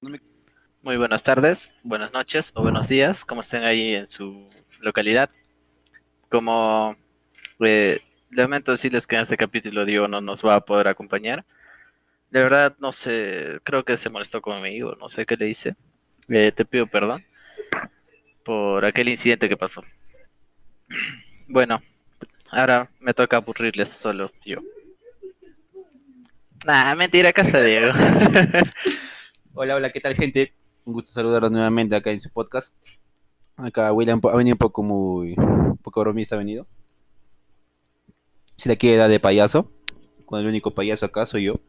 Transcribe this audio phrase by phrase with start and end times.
[0.00, 4.46] Muy buenas tardes, buenas noches o buenos días, como estén ahí en su
[4.82, 5.30] localidad.
[6.28, 6.96] Como
[7.60, 11.46] eh, lamento decirles que en este capítulo Diego no nos va a poder acompañar.
[12.30, 15.76] De verdad, no sé, creo que se molestó conmigo, no sé qué le hice.
[16.28, 17.24] Eh, te pido perdón
[18.44, 19.82] por aquel incidente que pasó.
[21.48, 21.80] Bueno,
[22.50, 24.58] ahora me toca aburrirles solo yo.
[26.64, 27.92] Nah, mentira, acá está Diego.
[29.58, 30.52] Hola, hola, ¿qué tal gente?
[30.84, 32.76] Un gusto saludarlos nuevamente acá en su podcast.
[33.56, 36.66] Acá William ha venido un poco muy, un poco bromista ha venido.
[38.56, 39.72] Si la quiere dar de payaso,
[40.26, 41.60] con el único payaso acá soy yo,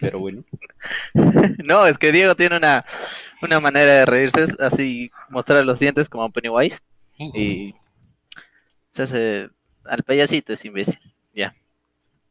[0.00, 0.42] pero bueno.
[1.64, 2.84] No, es que Diego tiene una,
[3.40, 6.80] una manera de reírse, así, mostrar los dientes como Pennywise.
[7.18, 7.72] Y
[8.88, 9.48] se hace
[9.84, 10.98] al payasito, es imbécil.
[11.32, 11.54] Ya.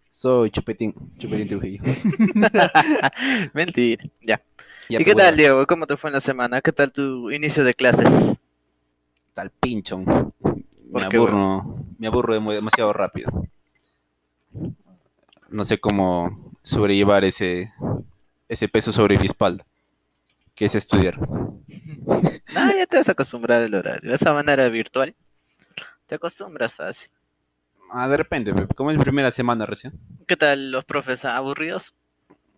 [0.10, 1.82] Soy Chupetín, Chupetín Trujillo.
[3.54, 4.42] Mentira, ya.
[4.90, 5.68] Ya, ¿Y qué pues, tal, bueno, Diego?
[5.68, 6.62] ¿Cómo te fue en la semana?
[6.62, 8.40] ¿Qué tal tu inicio de clases?
[9.34, 9.98] Tal pincho.
[10.00, 13.30] Me qué, aburro, me aburro demasiado rápido.
[15.50, 17.72] No sé cómo sobrellevar ese,
[18.48, 19.66] ese peso sobre mi espalda,
[20.56, 21.18] que es estudiar.
[21.20, 21.52] No,
[22.78, 24.10] ya te vas a acostumbrar al horario.
[24.10, 25.16] De esa manera virtual,
[26.06, 27.10] te acostumbras fácil.
[27.92, 29.94] Ah, de repente, pe, como es mi primera semana recién,
[30.28, 31.94] ¿Qué tal los profes aburridos?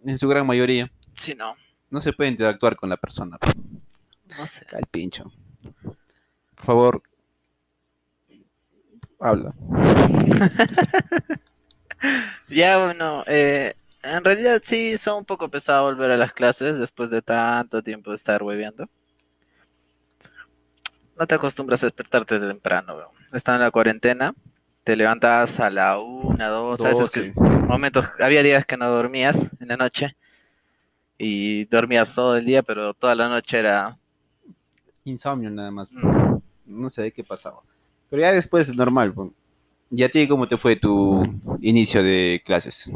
[0.06, 1.56] en su gran mayoría, Sí, no,
[1.90, 3.38] no se puede interactuar con la persona.
[3.38, 3.48] pe.
[4.38, 4.66] no sé.
[4.74, 5.32] Al pincho.
[6.56, 7.04] Por favor,
[9.20, 9.54] habla.
[12.48, 13.74] Ya, bueno, eh,
[14.04, 18.12] en realidad sí son un poco pesado volver a las clases después de tanto tiempo
[18.12, 18.90] de estar hueveando.
[21.18, 23.10] No te acostumbras a despertarte temprano, weón.
[23.34, 24.34] Estaba en la cuarentena,
[24.86, 29.50] te levantabas a la una, dos, a veces que momentos, había días que no dormías
[29.60, 30.16] en la noche
[31.20, 33.96] y dormías todo el día, pero toda la noche era...
[35.06, 35.92] Insomnio nada más.
[35.92, 37.60] mm, No sé de qué pasaba.
[38.10, 39.14] Pero ya después es normal.
[39.14, 39.30] pues.
[39.92, 41.22] ¿Y a ti cómo te fue tu
[41.62, 42.92] inicio de clases?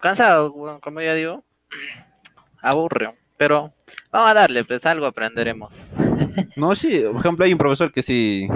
[0.00, 1.44] cansado, como ya digo,
[2.62, 3.72] aburre, pero
[4.10, 5.92] vamos a darle, pues algo aprenderemos.
[6.56, 8.46] No, sí, por ejemplo, hay un profesor que sí,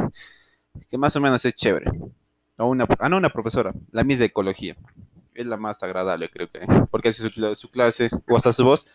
[0.88, 1.90] que más o menos es chévere.
[2.56, 4.76] O una, ah, no, una profesora, la Miss de Ecología.
[5.34, 6.60] Es la más agradable, creo que.
[6.90, 8.90] Porque su, su clase, o hasta su voz,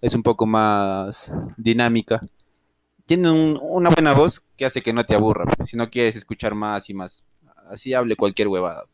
[0.00, 2.20] es un poco más dinámica.
[3.06, 6.54] Tiene un- una buena voz que hace que no te aburra, si no quieres escuchar
[6.56, 7.22] más y más.
[7.70, 8.84] Así hable cualquier huevada.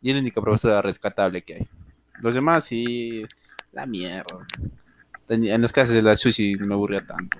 [0.00, 1.68] Y es la única profesora rescatable que hay.
[2.20, 3.24] Los demás sí,
[3.72, 4.46] la mierda.
[5.28, 7.38] En las clases de la Susi me aburría tanto.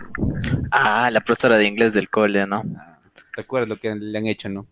[0.70, 2.62] Ah, la profesora de inglés del cole, ¿no?
[2.76, 2.98] Ah,
[3.34, 4.66] ¿Te acuerdas lo que le han hecho, no?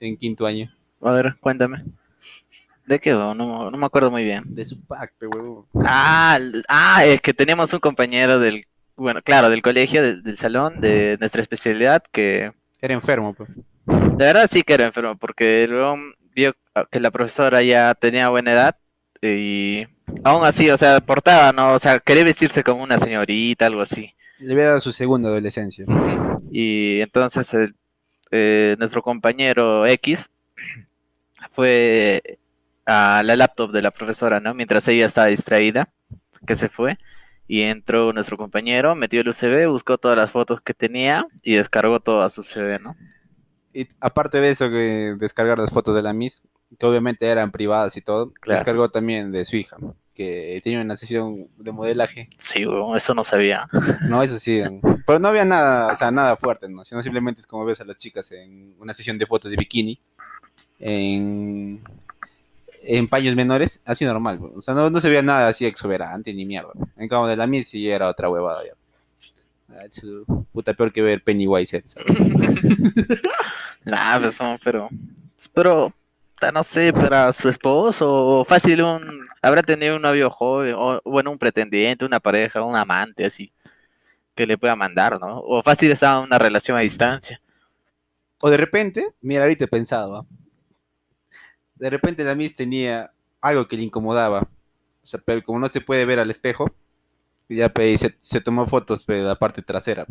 [0.00, 0.70] En quinto año.
[1.02, 1.84] A ver, cuéntame.
[2.88, 3.10] ¿De qué?
[3.10, 4.42] No, no me acuerdo muy bien.
[4.46, 5.68] De su pack, pe huevo.
[5.84, 6.38] Ah,
[6.68, 8.64] ah, es que teníamos un compañero del,
[8.96, 13.50] bueno, claro, del colegio, del, del salón, de nuestra especialidad, que Era enfermo, pues.
[13.86, 15.96] de verdad sí que era enfermo, porque luego
[16.34, 16.54] vio
[16.90, 18.76] que la profesora ya tenía buena edad
[19.20, 19.86] y
[20.24, 21.74] aún así, o sea, portaba, ¿no?
[21.74, 24.14] O sea, quería vestirse como una señorita, algo así.
[24.38, 25.84] Le había dado su segunda adolescencia.
[26.50, 27.74] Y entonces el-
[28.30, 30.30] eh, nuestro compañero X
[31.50, 32.38] fue
[32.88, 34.54] a la laptop de la profesora, ¿no?
[34.54, 35.90] Mientras ella estaba distraída,
[36.46, 36.98] que se fue.
[37.46, 42.00] Y entró nuestro compañero, metió el USB, buscó todas las fotos que tenía y descargó
[42.00, 42.96] todo a su CV, ¿no?
[43.72, 47.96] Y aparte de eso, que descargar las fotos de la Miss, que obviamente eran privadas
[47.96, 48.58] y todo, Claro.
[48.58, 49.76] descargó también de su hija,
[50.14, 52.28] que tenía una sesión de modelaje.
[52.38, 52.64] Sí,
[52.96, 53.68] eso no sabía.
[54.08, 54.62] No, eso sí.
[55.06, 56.84] Pero no había nada, o sea, nada fuerte, ¿no?
[56.84, 60.00] Sino simplemente es como ves a las chicas en una sesión de fotos de bikini,
[60.80, 61.80] en,
[62.82, 64.40] en paños menores, así normal.
[64.56, 66.72] O sea, no, no se veía nada así exuberante ni mierda.
[66.96, 68.72] En cambio de la Miss sí era otra huevada ya.
[69.70, 69.84] Ah,
[70.52, 71.82] Puta, peor que ver Pennywise.
[71.86, 72.06] ¿sabes?
[73.90, 74.90] Ah, pues, no, pero,
[75.54, 75.92] pero,
[76.52, 81.30] no sé, para su esposo, o fácil un, habrá tenido un novio joven, o bueno,
[81.30, 83.50] un pretendiente, una pareja, un amante, así,
[84.34, 85.38] que le pueda mandar, ¿no?
[85.38, 87.40] O fácil estaba una relación a distancia.
[88.40, 90.26] O de repente, mira, ahorita he pensado, ¿ah?
[91.78, 95.80] De repente la Miss tenía algo que le incomodaba, o sea, pero como no se
[95.80, 96.70] puede ver al espejo,
[97.48, 100.04] ya pe, se, se tomó fotos de la parte trasera.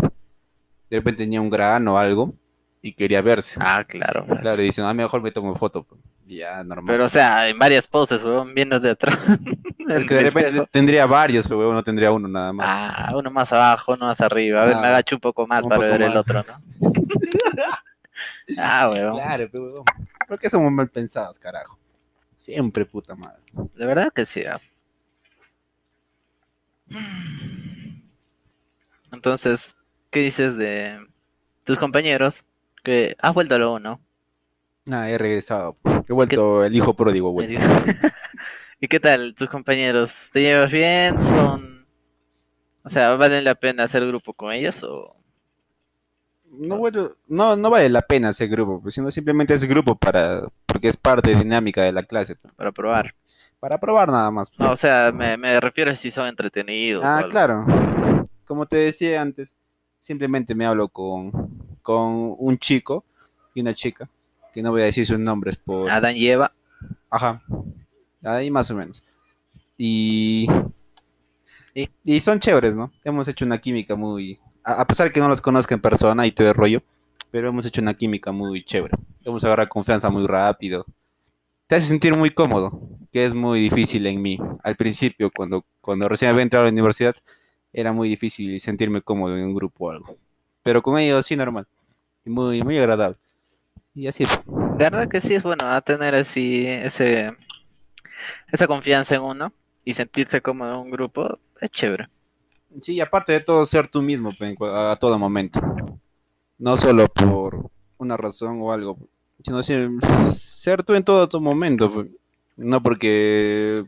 [0.90, 2.34] De repente tenía un grano o algo
[2.82, 3.60] y quería verse.
[3.62, 4.26] Ah, claro.
[4.26, 4.40] pues.
[4.42, 5.86] Claro, y dicen, ah, mejor me tomo foto.
[6.26, 6.86] ya, normal.
[6.88, 9.18] Pero, o sea, en varias poses, weón, viendo de atrás.
[9.88, 12.68] Es que de repente tendría varios, pero no tendría uno nada más.
[12.70, 14.64] Ah, uno más abajo, uno más arriba.
[14.64, 16.92] A ver, Ah, me agacho un poco más un para poco ver el otro, ¿no?
[18.58, 19.16] ah, weón.
[19.16, 19.86] Claro, pero huevón.
[20.28, 21.80] ¿Por qué somos mal pensados, carajo?
[22.36, 23.42] Siempre puta madre.
[23.76, 24.44] De verdad que sí.
[24.46, 24.60] ah.
[29.12, 29.76] Entonces,
[30.10, 31.00] ¿qué dices de
[31.64, 32.44] tus compañeros?
[32.84, 34.02] Que has vuelto a lo uno.
[34.92, 35.78] Ah, he regresado.
[36.08, 37.58] He vuelto el hijo pródigo, güey.
[38.80, 40.30] ¿Y qué tal tus compañeros?
[40.32, 41.20] ¿Te llevas bien?
[41.20, 41.88] ¿Son...
[42.84, 45.16] O sea, ¿vale la pena hacer grupo con ellos o...?
[46.52, 50.44] No, bueno, no, no vale la pena hacer grupo, pues, sino simplemente es grupo para,
[50.66, 52.36] porque es parte dinámica de la clase.
[52.42, 52.54] pues.
[52.56, 53.14] Para probar.
[53.60, 54.50] Para probar nada más.
[54.50, 54.60] pues.
[54.60, 57.04] No, o sea, me, me refiero a si son entretenidos.
[57.06, 57.66] Ah, claro.
[58.46, 59.58] Como te decía antes,
[60.00, 61.32] simplemente me hablo con,
[61.82, 63.04] con un chico
[63.54, 64.10] y una chica,
[64.54, 65.90] que no voy a decir sus nombres por...
[65.90, 66.54] Adán y Eva.
[67.10, 67.44] Ajá.
[68.24, 69.04] Ahí más o menos.
[69.78, 70.48] Y...
[71.74, 71.90] ¿Y?
[72.04, 72.92] Y son chéveres, ¿no?
[73.04, 74.40] Hemos hecho una química muy...
[74.68, 76.84] A, a pesar que no los conozca en persona y todo el rollo,
[77.32, 78.98] pero hemos hecho una química muy chévere.
[79.24, 80.86] Hemos agarrado confianza muy rápido.
[81.68, 82.82] Te hace sentir muy cómodo,
[83.12, 84.38] que es muy difícil en mí.
[84.64, 87.16] Al principio, cuando, cuando recién había entrado a la universidad,
[87.72, 90.18] era muy difícil sentirme cómodo en un grupo o algo.
[90.64, 91.66] Pero con ellos sí, normal.
[92.26, 93.18] Y muy, muy agradable.
[93.94, 94.26] Y así.
[94.26, 97.32] De verdad que sí es bueno a tener así ese
[98.52, 99.54] esa confianza en uno
[99.84, 101.40] y sentirse cómodo en un grupo.
[101.62, 102.10] Es chévere.
[102.82, 104.32] Sí, aparte de todo, ser tú mismo
[104.62, 105.60] a, todo momento.
[106.58, 108.98] No solo por una razón o algo,
[109.44, 112.06] sino ser, tú en todo tu momento.
[112.56, 113.86] No porque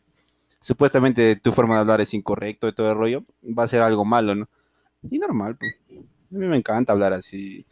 [0.61, 4.05] supuestamente tu forma de hablar es incorrecto y todo el rollo, va a ser algo
[4.05, 4.47] malo, ¿no?
[5.09, 5.67] Y normal, pe.
[6.31, 7.65] A mí me encanta hablar así.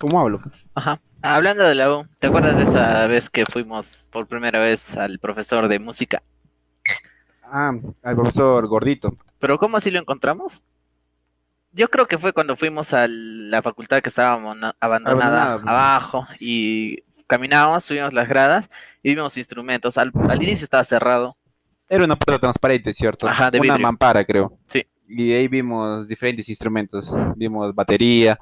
[0.00, 0.40] ¿Cómo hablo?
[0.74, 1.00] Ajá.
[1.22, 5.18] Hablando de la U, ¿te acuerdas de esa vez que fuimos por primera vez al
[5.18, 6.22] profesor de música?
[7.50, 7.72] Ah,
[8.02, 9.14] al profesor gordito.
[9.38, 10.62] Pero ¿cómo así lo encontramos?
[11.72, 15.52] Yo creo que fue cuando fuimos a la facultad que estaba abandonada Abandonada.
[15.54, 18.70] abajo y caminábamos, subimos las gradas
[19.02, 19.98] y vimos instrumentos.
[19.98, 21.36] Al, al inicio estaba cerrado.
[21.88, 23.28] Era una puerta transparente, ¿cierto?
[23.28, 23.82] Ajá, de una vidrio.
[23.82, 24.58] mampara, creo.
[24.66, 24.86] Sí.
[25.06, 27.14] Y ahí vimos diferentes instrumentos.
[27.36, 28.38] Vimos batería.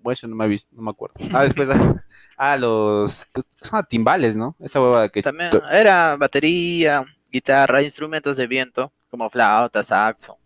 [0.00, 1.14] Bueno, eso no me he visto, no me acuerdo.
[1.32, 1.68] Ah, después,
[2.36, 4.56] ah, los ¿qué son timbales, ¿no?
[4.60, 7.04] Esa huevada que También era batería,
[7.38, 10.36] guitarra, instrumentos de viento, como flauta, saxo,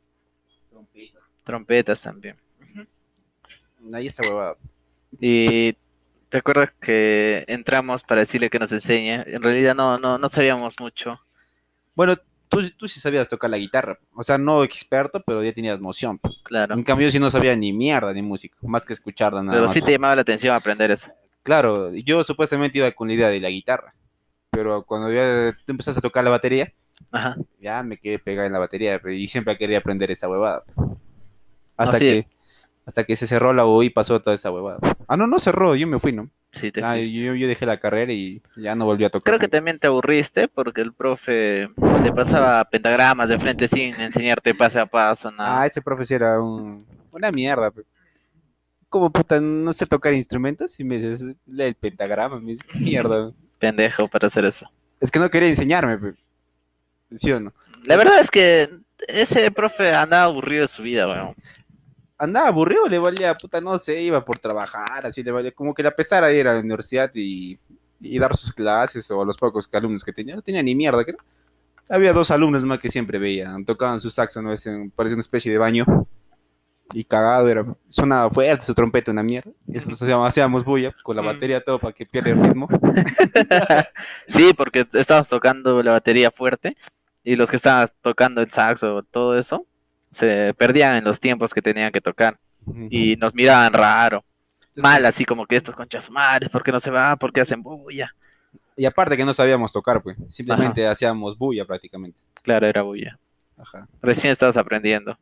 [1.45, 2.37] trompetas también.
[3.93, 4.57] ahí esa huevada.
[5.21, 5.73] Y
[6.29, 9.23] te acuerdas que entramos para decirle que nos enseñe.
[9.27, 11.21] En realidad no, no, no sabíamos mucho.
[11.95, 12.17] Bueno,
[12.49, 13.99] tú, tú sí sabías tocar la guitarra.
[14.15, 16.21] O sea, no experto, pero ya tenías noción.
[16.45, 16.75] Claro.
[16.75, 19.65] En cambio, yo sí no sabía ni mierda de música, más que escucharla nada Pero
[19.65, 19.73] más.
[19.73, 21.11] sí te llamaba la atención aprender eso.
[21.43, 23.95] Claro, yo supuestamente iba con la idea de la guitarra.
[24.51, 26.73] Pero cuando ya tú empezaste a tocar la batería,
[27.11, 27.37] Ajá.
[27.61, 30.65] ya me quedé pegado en la batería y siempre quería aprender esa huevada.
[31.77, 32.05] Hasta sí.
[32.05, 32.27] que
[32.85, 34.79] hasta que se cerró la U y pasó toda esa huevada.
[35.07, 36.31] Ah, no, no cerró, yo me fui, ¿no?
[36.51, 39.33] Sí, te Ah, yo, yo dejé la carrera y ya no volví a tocar.
[39.33, 41.69] Creo que también te aburriste porque el profe
[42.03, 45.63] te pasaba pentagramas de frente sin enseñarte paso a paso, nada.
[45.63, 46.87] Ah, ese profesor era un...
[47.11, 47.73] una mierda.
[48.89, 53.33] Como puta, no sé tocar instrumentos y me dices, lee el pentagrama, me mierda.
[53.59, 54.71] Pendejo para hacer eso.
[55.01, 56.15] Es que no quería enseñarme.
[57.17, 57.53] ¿Sí o no?
[57.87, 58.69] La verdad es que
[59.09, 61.35] ese profe andaba aburrido de su vida, weón.
[62.19, 65.83] andaba aburrido, le valía, puta, no sé, iba por trabajar, así le valía, como que
[65.83, 67.59] la pesara ir a la universidad y,
[68.01, 71.05] y dar sus clases o a los pocos alumnos que tenía, no tenía ni mierda,
[71.05, 71.19] creo.
[71.89, 75.23] Había dos alumnos más que siempre veían, tocaban su saxo, no es en- parecía una
[75.23, 75.85] especie de baño,
[76.95, 81.23] y cagado era, sonaba fuerte su trompeta, una mierda, y hacíamos, hacíamos bulla con la
[81.23, 81.27] Mm.
[81.27, 82.69] batería todo para que pierda el ritmo.
[84.27, 86.77] Sí, porque estábamos tocando la batería fuerte
[87.25, 89.67] y los que estaban tocando el saxo, todo eso,
[90.11, 92.39] se perdían en los tiempos que tenían que tocar
[92.91, 94.25] y nos miraban raro,
[94.61, 97.17] Entonces, mal, así como que estos conchas madres, ¿por qué no se van?
[97.19, 98.15] ¿Por qué hacen bulla?
[98.77, 102.23] Y aparte que no sabíamos tocar, pues, simplemente hacíamos bulla prácticamente.
[102.43, 103.19] Claro, era bulla.
[103.57, 103.89] Ajá.
[104.01, 105.19] Recién estabas aprendiendo.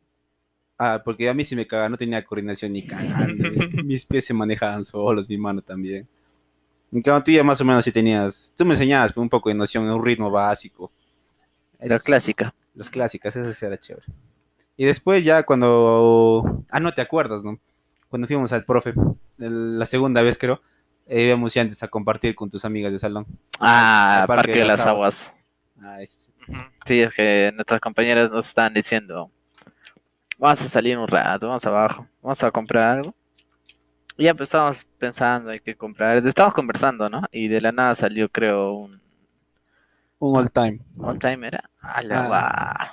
[0.77, 3.49] Ah, porque a mí sí me cagaba, no tenía coordinación ni cagando.
[3.83, 6.07] Mis pies se manejaban solos, mi mano también.
[6.91, 9.55] En cambio, tú ya más o menos sí tenías, tú me enseñabas un poco de
[9.55, 10.91] noción, un ritmo básico.
[11.81, 12.53] La Es- clásica.
[12.73, 14.05] Las clásicas, eso sí era chévere.
[14.77, 17.59] Y después ya cuando, ah, no te acuerdas, ¿no?
[18.09, 18.93] Cuando fuimos al profe,
[19.39, 20.61] el- la segunda vez creo,
[21.07, 23.25] eh, íbamos ya antes a compartir con tus amigas de salón.
[23.59, 25.33] Ah, Parque, de las Aguas.
[25.81, 25.97] Ah.
[26.85, 29.29] Sí, es que nuestras compañeras nos estaban diciendo,
[30.37, 33.15] vamos a salir un rato, vamos abajo, vamos a comprar algo.
[34.17, 37.21] Y ya pues estábamos pensando hay que comprar, estábamos conversando, ¿no?
[37.31, 39.01] Y de la nada salió creo un
[40.21, 40.79] Un all time.
[40.99, 41.63] all time era.
[41.81, 42.89] A la Ah.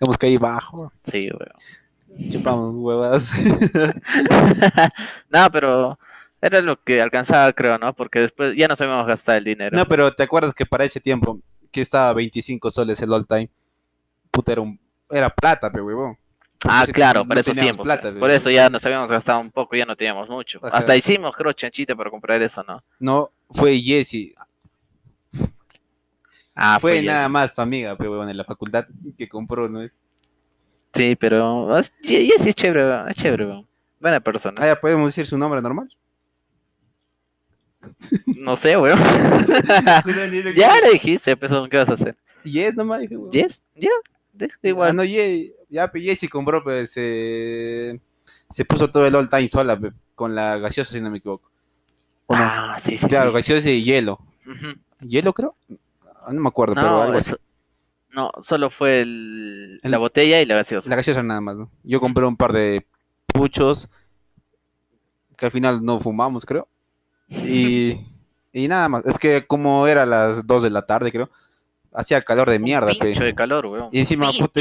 [0.00, 2.30] Hemos caído bajo, Sí, weón.
[2.32, 3.32] chupamos huevas.
[5.30, 5.98] no, pero
[6.40, 7.92] era lo que alcanzaba, creo, ¿no?
[7.94, 9.76] Porque después ya no sabíamos gastar el dinero.
[9.76, 11.40] No, pero ¿te acuerdas que para ese tiempo,
[11.70, 13.50] que estaba a 25 soles el all time,
[14.30, 14.78] puta, era, un,
[15.10, 16.16] era plata, pe huevón.
[16.68, 17.84] Ah, claro, no para esos tiempos.
[17.84, 18.12] plata.
[18.16, 20.60] Por eso ya nos habíamos gastado un poco, ya no teníamos mucho.
[20.62, 20.76] Ajá.
[20.78, 22.84] Hasta hicimos, creo, chanchita para comprar eso, ¿no?
[23.00, 24.32] No, fue Jessy.
[26.54, 27.30] Ah, fue fue nada Yes.
[27.30, 29.92] más tu amiga, pero bueno, en la facultad que compró, ¿no es?
[30.92, 33.64] Sí, pero es- Ye- Jessy es chévere, weón, es chévere.
[34.00, 34.54] Buena persona.
[34.60, 35.88] Ah, ya podemos decir su nombre normal.
[38.26, 38.98] No sé, weón.
[40.56, 42.16] ya le dijiste, pues, ¿qué vas a hacer?
[42.44, 43.32] Yes, nomás dije, weón.
[43.32, 43.62] ¿Yes?
[43.74, 43.90] Ya,
[44.32, 44.96] deja Ah, igual.
[44.96, 48.00] no, Ye- ya, pues Jessy compró, pues se,
[48.50, 49.78] se puso todo el all time sola,
[50.14, 51.50] con la gaseosa, si no me equivoco.
[52.26, 52.42] ¿O no?
[52.44, 53.36] Ah, sí, sí, claro, sí.
[53.36, 54.18] gaseosa y hielo.
[55.00, 55.56] ¿Hielo, creo?
[56.24, 57.32] Ah, No me acuerdo, pero algo así.
[58.10, 60.88] no, solo fue el- El- la botella y la gaseosa.
[60.90, 61.70] La gaseosa nada más, ¿no?
[61.82, 62.86] Yo compré un par de
[63.26, 63.88] puchos
[65.36, 66.68] que al final no fumamos, creo.
[67.28, 67.96] Y,
[68.52, 69.04] y nada más.
[69.06, 71.30] Es que como era las 2 de la tarde, creo,
[71.94, 72.98] hacía calor de Un mierda, pe.
[73.06, 73.88] pincho de calor, weón.
[73.92, 74.60] Y encima, Un puta,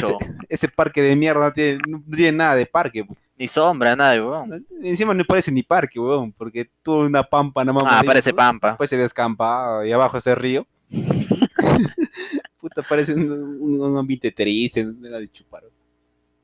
[0.50, 3.06] ese, parque de mierda no tiene, no tiene nada de parque.
[3.38, 4.66] Ni sombra, nada, weón.
[4.84, 7.84] Encima no parece ni parque, weón, porque tuvo una pampa nada más.
[7.88, 8.78] Ah, parece pampa.
[8.78, 10.66] Pues se descampa y abajo ese río.
[12.60, 15.64] Puta, parece un, un- un ambiente triste, era de chupar.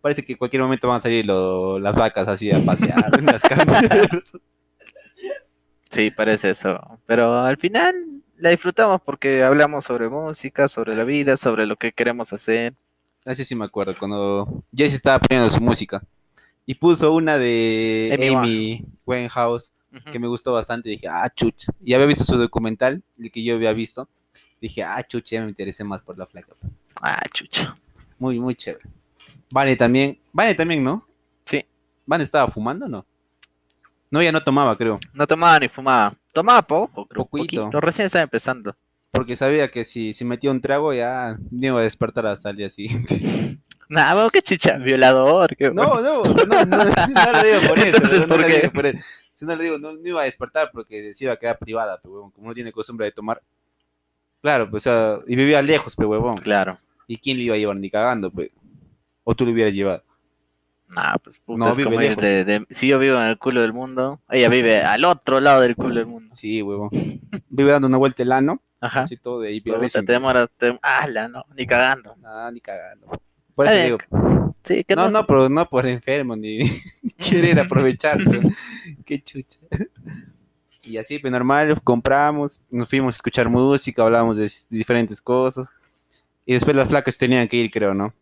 [0.02, 3.26] Parece que en cualquier momento van a salir lo- las vacas así a pasear en
[3.26, 4.38] las carreteras.
[5.90, 6.78] Sí, parece eso.
[7.06, 7.96] Pero al final
[8.38, 12.74] la disfrutamos porque hablamos sobre música, sobre la vida, sobre lo que queremos hacer.
[13.26, 16.04] Así sí me acuerdo, cuando Jesse estaba poniendo su música.
[16.66, 20.12] Y puso una de Amy Winehouse, Ujú.
[20.12, 20.90] que me gustó bastante.
[20.90, 21.68] Dije, ah, chuch.
[21.84, 24.10] Y había visto su documental, el que yo había visto.
[24.60, 26.54] Dije, ah, chuch, ya me interesé más por la flaca.
[27.02, 27.78] Ah, chucha.
[28.18, 28.86] Muy, muy chévere.
[29.52, 30.20] Vane también.
[30.34, 31.06] Vane también, ¿no?
[31.46, 31.64] Sí.
[32.06, 33.06] Vane estaba fumando, o ¿no?
[34.10, 35.00] No, ya no tomaba, creo.
[35.14, 36.14] No tomaba ni fumaba.
[36.34, 37.26] Tomaba poco, creo.
[37.26, 37.64] Poquito.
[37.64, 37.82] Poquito.
[37.82, 38.76] Recién estaba empezando.
[39.12, 42.56] Porque sabía que si, si metía un trago ya no iba a despertar hasta el
[42.56, 43.58] día siguiente.
[43.90, 44.78] Weón, qué chucha.
[44.78, 45.56] Violador.
[45.56, 47.88] Qué No, no, no, no, no lo digo por eso.
[47.98, 48.60] Entonces, no ¿por lo qué?
[48.62, 49.04] digo por eso.
[49.34, 52.00] Si no le digo, no, no iba a despertar porque se iba a quedar privada,
[52.02, 53.42] pero huevón, como no tiene costumbre de tomar.
[54.48, 56.38] Claro, pues, o sea, y vivía lejos, pero huevón.
[56.38, 56.80] Claro.
[57.06, 58.50] ¿Y quién le iba a llevar ni cagando, pues?
[59.26, 60.06] O tú lo hubieras llevado.
[60.96, 63.60] Nah, pues puta, No, es como ir de, de- Si yo vivo en el culo
[63.60, 66.34] del mundo, ella vive al otro lado del culo del mundo.
[66.34, 66.92] Sí, huevón.
[67.50, 69.02] Vive dando una vuelta el ano, Ajá.
[69.02, 69.60] así todo de ahí.
[69.60, 70.06] Piolísimo.
[70.06, 70.48] te demora.
[70.48, 70.80] Te...
[70.82, 71.44] ¡Hala, no!
[71.58, 72.16] Ni cagando.
[72.22, 73.08] No, ni cagando.
[73.54, 73.98] Por eso digo,
[74.64, 76.60] Sí, que no, no, pero no por enfermo, ni,
[77.02, 78.18] ni querer aprovechar.
[78.26, 78.48] pero
[79.06, 79.60] Qué chucha.
[80.88, 85.70] Y así, pues normal, compramos, nos fuimos a escuchar música, hablábamos de, diferentes cosas.
[86.46, 88.14] Y después las flacas tenían que ir, creo, ¿no?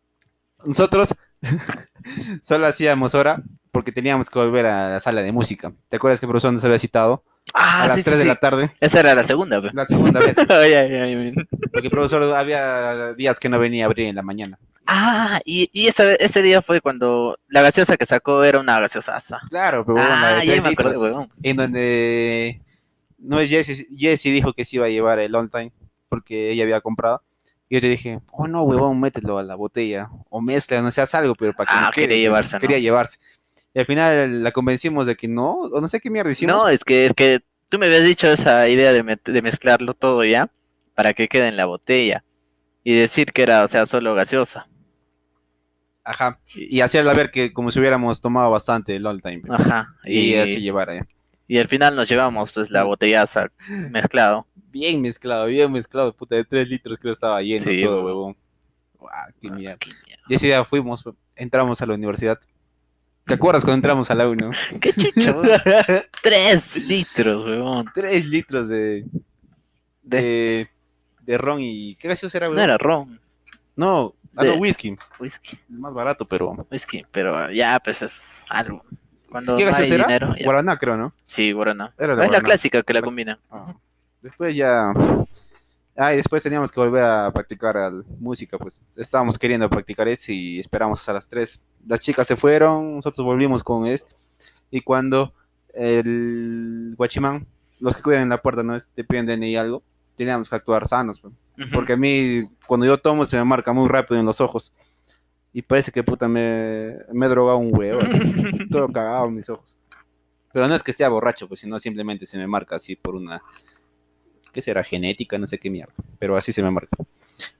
[0.66, 1.14] Nosotros
[2.42, 5.74] solo hacíamos hora porque teníamos que volver a la sala de música.
[5.90, 7.24] ¿Te acuerdas que el profesor nos había citado?
[7.54, 9.70] Ah, a las sí, 3 sí, de la tarde, Esa era la segunda, pe.
[9.74, 10.38] la segunda vez.
[10.50, 11.34] Ay, ay, ay.
[11.72, 14.58] Porque el profesor había días que no venía a abrir en la mañana.
[14.88, 19.40] Ah, y, y ese, ese día fue cuando la gaseosa que sacó era una gaseosaza.
[19.50, 20.98] Claro, pero bueno, Ah, ya me litros.
[20.98, 21.30] weón.
[21.44, 22.62] en donde
[23.18, 25.72] no es Jessie, Jessie dijo que se iba a llevar el on time
[26.10, 27.24] porque ella había comprado.
[27.68, 31.16] Y yo le dije, oh no, huevón, mételo a la botella o mezcla, no seas
[31.16, 32.60] algo, pero para que Ah, nos quede, quería llevarse, ¿no?
[32.62, 33.18] Quería llevarse.
[33.74, 36.56] Y al final la convencimos de que no, o no sé qué mierda hicimos.
[36.56, 40.50] No, es que, es que tú me habías dicho esa idea de mezclarlo todo ya
[40.94, 42.24] para que quede en la botella
[42.84, 44.68] y decir que era, o sea, solo gaseosa.
[46.06, 46.40] Ajá.
[46.56, 49.42] Y hacerla ver que como si hubiéramos tomado bastante el on time.
[49.50, 49.96] Ajá.
[50.06, 50.96] Y, Y, así llevara.
[50.96, 51.06] ¿eh?
[51.48, 53.52] y al final nos llevamos pues la botellaza
[53.92, 54.48] mezclado.
[54.72, 56.16] Bien mezclado, bien mezclado.
[56.16, 58.06] Puta, de 3 litros creo estaba lleno Sí, todo, huevón.
[58.06, 58.38] huevón.
[59.00, 59.78] Guau, qué Ah, mierda.
[60.30, 61.04] Y ese día fuimos,
[61.36, 62.40] entramos a la universidad.
[63.26, 64.52] ¿Te acuerdas cuando entramos a la U, no?
[64.82, 65.42] Qué chucho.
[66.24, 67.90] Tres litros, weón.
[67.94, 69.06] 3 litros de,
[70.04, 70.70] de,
[71.22, 71.96] de ron y...
[71.96, 72.64] ¿Qué gaseoso era, No weón?
[72.64, 73.20] era ron,
[73.76, 74.96] No, ah, De- no, whisky.
[75.20, 76.52] whisky, más barato, pero...
[76.72, 78.84] whisky, pero ya pues es algo.
[79.30, 80.06] Cuando ¿Qué no hay gaseoso era?
[80.08, 80.46] dinero, ya.
[80.46, 81.14] Guaraná, creo, ¿no?
[81.26, 81.94] Sí, guaraná.
[81.98, 83.40] Era Es la clásica que la combina.
[83.52, 83.76] Ah.
[84.22, 84.92] Después ya...
[85.98, 88.82] Ah, y después teníamos que volver a practicar al- música, pues.
[88.98, 91.64] Estábamos queriendo practicar eso y esperamos hasta las 3.
[91.88, 94.08] Las chicas se fueron, nosotros volvimos con es
[94.72, 95.34] Y cuando
[95.74, 97.46] el guachimán,
[97.80, 98.76] los que cuidan en la puerta, ¿no?
[98.76, 99.84] Es- Te piden DNI algo,
[100.16, 101.22] teníamos que actuar sanos.
[101.74, 104.74] Porque a mí, cuando yo tomo, se me marca muy rápido en los ojos.
[105.54, 108.02] Y parece que puta me, me he drogado un huevo.
[108.02, 109.76] así, todo cagado en mis ojos.
[110.52, 113.42] Pero no es que esté borracho, pues, sino simplemente se me marca así por una.
[114.52, 114.84] ¿Qué será?
[114.84, 115.94] Genética, no sé qué mierda.
[116.20, 116.98] Pero así se me marca.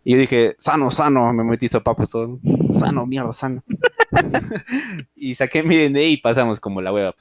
[0.04, 2.40] Y yo dije, sano, sano, me metí sopapos todo.
[2.78, 3.64] Sano, mierda, sano.
[5.16, 7.16] y saqué mi DNI y pasamos como la hueva.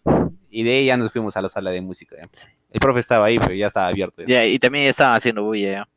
[0.51, 2.17] Y de ahí ya nos fuimos a la sala de música.
[2.17, 2.29] ya.
[2.71, 4.23] El profe estaba ahí, pero ya estaba abierto.
[4.23, 4.29] ya.
[4.29, 5.89] Ya, y también estaban haciendo bulla ya.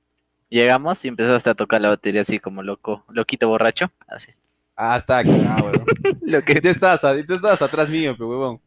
[0.49, 3.91] Llegamos y empezaste a tocar la batería así como loco, loquito borracho.
[4.07, 4.31] Así.
[4.75, 5.85] Ah, estaba cagado, weón.
[6.21, 6.61] Lo que...
[6.61, 8.61] tú estabas, tú estabas atrás mío, pe, huevón.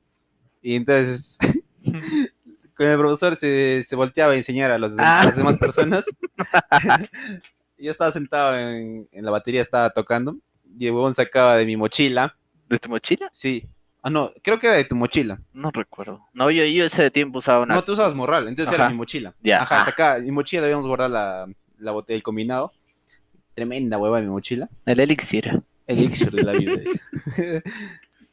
[0.60, 1.38] Y entonces,
[2.76, 5.24] con el profesor se, se volteaba a enseñar a, los- a Ah.
[5.24, 6.04] las demás personas.
[7.80, 10.36] Yo estaba sentado en, en la batería, estaba tocando.
[10.78, 12.36] Y el huevón sacaba de mi mochila.
[12.68, 13.28] ¿De tu mochila?
[13.32, 13.66] Sí.
[14.02, 15.40] Ah, no, creo que era de tu mochila.
[15.52, 16.26] No recuerdo.
[16.32, 17.74] No, yo, yo ese tiempo usaba una...
[17.74, 18.84] No, tú usabas morral, entonces Ajá.
[18.84, 19.34] era mi mochila.
[19.42, 19.62] Ya.
[19.62, 21.46] Ajá, sacaba, mi mochila habíamos guardado la,
[21.78, 22.72] la botella del combinado.
[23.54, 24.70] Tremenda hueva de mi mochila.
[24.86, 25.62] El elixir.
[25.86, 26.72] elixir de la vida.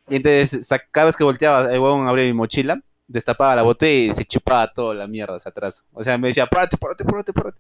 [0.10, 4.14] y entonces, cada vez que volteaba, el huevón abría mi mochila, destapaba la botella y
[4.14, 5.84] se chupaba toda la mierda hacia atrás.
[5.92, 7.60] O sea, me decía, párate, párate, párate, párate.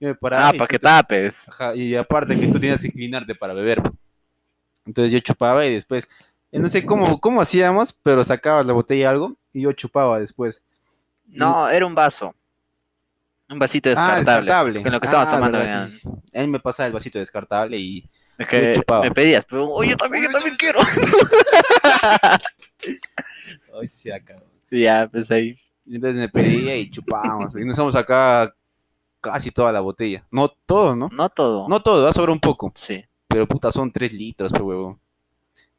[0.00, 0.48] Yo me paraba.
[0.48, 1.48] Ah, para que te- tapes.
[1.48, 3.82] Ajá, y aparte que tú tenías que inclinarte para beber.
[4.86, 6.08] Entonces yo chupaba y después,
[6.50, 10.64] eh, no sé cómo, cómo hacíamos, pero sacabas la botella algo y yo chupaba después.
[11.26, 12.34] No, era un vaso.
[13.50, 14.18] Un vasito Ah, descartable.
[14.46, 14.82] descartable.
[14.82, 15.58] Con lo que estábamos Ah, tomando.
[15.58, 16.08] verdad, sí,
[16.48, 18.08] me pasaba el vasito descartable y
[18.38, 19.04] Yo chupaba.
[19.04, 20.80] me pedías, pero oye, yo también, yo también quiero.
[23.80, 24.10] Ay, sí,
[24.70, 25.56] ya, pues ahí.
[25.86, 27.54] Entonces me pedía y chupábamos.
[27.56, 28.54] Y nos vamos acá
[29.20, 30.24] casi toda la botella.
[30.30, 31.08] No todo, ¿no?
[31.12, 31.68] No todo.
[31.68, 32.72] No todo, va a sobrar un poco.
[32.74, 34.98] Sí, Pero puta, son tres litros, pe huevo.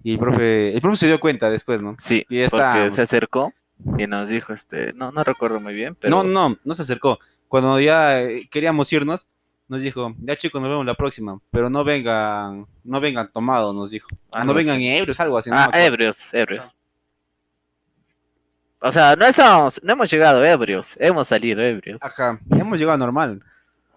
[0.04, 1.96] Y el profe, el profe se dio cuenta después, ¿no?
[2.00, 2.26] sí.
[2.30, 3.54] Y porque se acercó
[3.98, 6.10] y nos dijo, este, no, no recuerdo muy bien, pero.
[6.12, 7.20] No, no, no se acercó.
[7.48, 9.30] Cuando ya eh, queríamos irnos,
[9.68, 11.40] nos dijo, ya chicos, nos vemos la próxima.
[11.52, 14.08] Pero no vengan, no vengan tomados, nos dijo.
[14.32, 15.50] Algo no vengan ebrios, algo así.
[15.50, 16.74] no Ah, ebrios, ebrios.
[18.82, 22.02] O sea, no estamos, no hemos llegado ebrios, hemos salido ebrios.
[22.02, 23.44] Ajá, hemos llegado normal.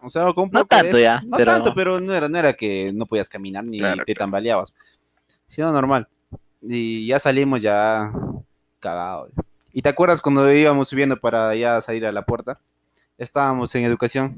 [0.01, 2.37] O sea, con un No de- tanto ya, No pero- tanto, pero no era, no
[2.37, 4.75] era que no podías caminar ni Claro, te tambaleabas.
[5.47, 6.09] Sino normal.
[6.61, 8.13] Y ya salimos ya
[8.81, 9.31] cagados.
[9.73, 12.59] ¿Y te acuerdas cuando íbamos subiendo para ya salir a la puerta?
[13.17, 14.37] Estábamos en educación.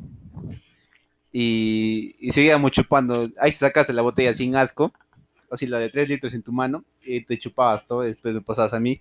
[1.32, 3.28] Y, y seguíamos chupando.
[3.40, 4.92] Ahí sacaste la botella sin asco.
[5.50, 6.84] Así la de 3 litros en tu mano.
[7.02, 8.04] Y te chupabas todo.
[8.04, 9.00] y Después me pasabas a mí.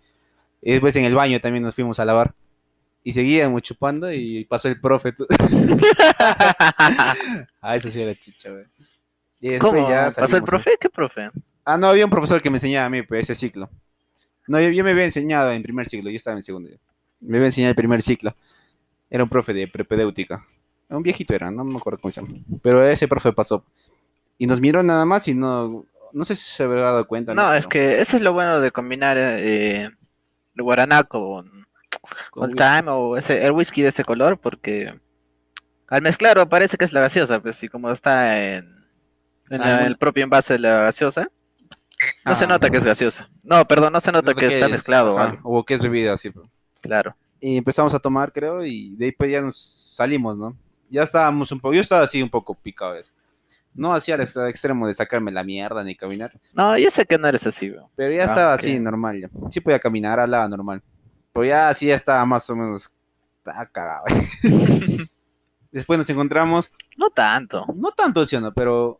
[0.63, 2.33] Y después en el baño también nos fuimos a lavar.
[3.03, 5.13] Y seguíamos chupando y pasó el profe.
[7.61, 8.65] Ah, eso sí era chicha, güey.
[9.39, 9.89] Y ¿Cómo?
[9.89, 10.77] ya ¿Pasó el profe?
[10.79, 11.29] ¿Qué profe?
[11.65, 13.69] Ah, no, había un profesor que me enseñaba a mí, pues, ese ciclo.
[14.47, 16.69] No, yo, yo me había enseñado en primer ciclo, yo estaba en segundo.
[17.21, 18.35] Me había enseñado el primer ciclo.
[19.09, 20.45] Era un profe de prepedéutica.
[20.89, 22.33] Un viejito era, no me acuerdo cómo se llama.
[22.61, 23.65] Pero ese profe pasó.
[24.37, 25.85] Y nos miró nada más y no...
[26.11, 27.33] No sé si se habrá dado cuenta.
[27.33, 29.89] No, es que eso es lo bueno de combinar eh,
[30.55, 31.49] el guaraná con
[32.31, 34.93] con Old Time o ese, el whisky de ese color, porque
[35.87, 38.65] al mezclarlo parece que es la gaseosa, pues y como está en,
[39.49, 41.29] en Ah, la- el propio envase de la gaseosa,
[42.25, 42.47] no se Ah.
[42.47, 43.29] nota que es gaseosa.
[43.43, 45.17] No, perdón, no se nota que está es- mezclado.
[45.17, 45.39] ajá.
[45.43, 46.29] O que es bebida así.
[46.29, 46.47] pues.
[46.81, 47.15] Claro.
[47.39, 50.57] Y empezamos a tomar, creo, y de ahí pues ya nos salimos, ¿no?
[50.89, 53.11] Ya estábamos un poco, yo estaba así un poco picado eso.
[53.75, 57.27] No hacía el extremo de sacarme la mierda ni caminar, No, yo sé que no
[57.27, 57.87] eres así, weón.
[57.95, 58.59] pero ya Ah, estaba ok.
[58.59, 59.29] así, normal ya.
[59.49, 60.83] Sí podía caminar, hablaba normal.
[61.31, 62.93] Pero ya así ya estaba más o menos,
[63.39, 64.03] estaba cagado.
[65.71, 67.65] Después nos encontramos, No tanto.
[67.75, 68.53] no tanto, ¿sí o no?
[68.53, 68.99] Pero,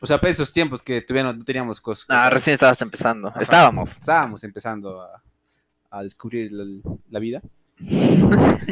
[0.00, 2.06] o sea, pues esos tiempos que tuvieron, no teníamos cosas.
[2.08, 3.32] Ah, recién estabas empezando.
[3.40, 3.90] Estábamos.
[3.92, 5.20] Estábamos empezando a,
[5.90, 6.64] a descubrir la,
[7.10, 7.42] la vida.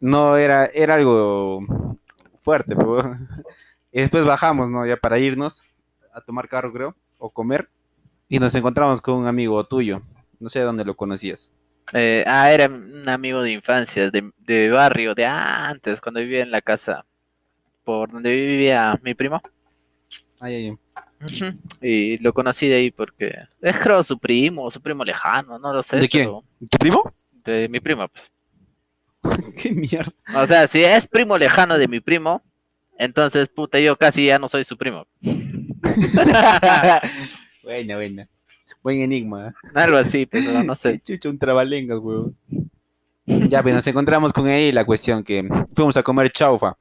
[0.00, 1.60] no, era, era algo
[2.42, 3.16] fuerte, pero...
[3.92, 4.86] Y después bajamos, ¿no?
[4.86, 5.64] Ya para irnos
[6.12, 7.68] a tomar carro, creo, o comer.
[8.28, 10.02] Y nos encontramos con un amigo tuyo.
[10.38, 11.50] No sé dónde lo conocías.
[11.92, 16.50] Eh, ah, era un amigo de infancia, de, de barrio, de antes, cuando vivía en
[16.50, 17.04] la casa
[17.84, 19.40] por donde vivía mi primo.
[20.38, 20.78] Ay, ay, ay.
[21.82, 25.82] Y lo conocí de ahí porque es creo su primo, su primo lejano, no lo
[25.82, 25.98] sé.
[25.98, 26.26] ¿De quién?
[26.26, 27.14] pero ¿Tu primo?
[27.44, 28.30] De mi primo, pues.
[29.60, 30.12] ¿Qué mierda?
[30.36, 32.42] O sea, si es primo lejano de mi primo,
[33.00, 35.06] entonces, puta, yo casi ya no soy su primo.
[37.62, 38.28] buena, buena.
[38.82, 39.48] Buen enigma.
[39.48, 39.52] ¿eh?
[39.74, 41.00] Algo así, pero no sé.
[41.04, 42.36] Chucho, un trabalengas, weón.
[43.26, 46.76] Ya, pues nos encontramos con él y la cuestión que fuimos a comer chaufa.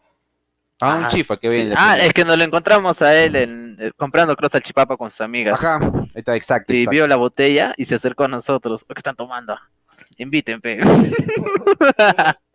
[0.82, 1.58] A un Ah, chifa que Sí.
[1.58, 1.76] viene.
[1.78, 5.10] Ah, es que nos lo encontramos a él en, eh, comprando cross al chipapa con
[5.10, 5.56] sus amigas.
[5.56, 6.74] Ajá, ahí está, exacto.
[6.74, 6.92] Y exacto.
[6.92, 8.86] vio la botella y se acercó a nosotros.
[8.86, 9.58] ¿Qué están tomando?
[10.18, 10.80] Inviten, pe.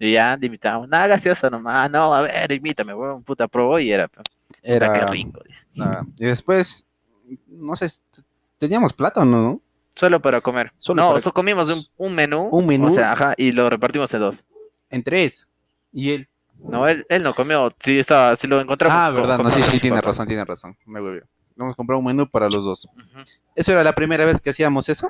[0.00, 0.88] y ya, invitamos.
[0.88, 1.88] Nada gaseosa nomás.
[1.90, 3.22] No, a ver, invítame, weón.
[3.22, 4.08] Puta, probó y era.
[4.08, 4.22] Puta,
[4.62, 5.40] Era, qué rico.
[5.46, 5.66] dice.
[5.74, 6.04] nada.
[6.18, 6.88] Y después,
[7.46, 7.86] no sé,
[8.58, 9.60] ¿teníamos plata o no?
[9.94, 10.72] Solo para comer.
[10.78, 12.48] Solo no, para- comimos un, un menú.
[12.50, 12.86] Un menú.
[12.86, 14.44] O sea, ajá, y lo repartimos en dos.
[14.88, 15.46] En tres.
[15.92, 16.28] Y él.
[16.58, 17.70] No, él, él no comió.
[17.80, 18.96] Sí, estaba, si lo encontramos.
[18.98, 20.76] Ah, verdad, no, sí, sí, tiene razón, tiene razón.
[20.86, 21.22] Me huevió.
[21.56, 22.88] Vamos a comprar un menú para los dos.
[23.54, 25.08] ¿Eso era la primera vez que hacíamos eso?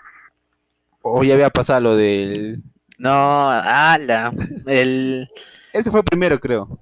[1.02, 2.62] ¿O ya había pasado lo del...?
[3.00, 4.32] No, ala.
[4.66, 5.26] El.
[5.72, 6.78] Ese fue primero, creo.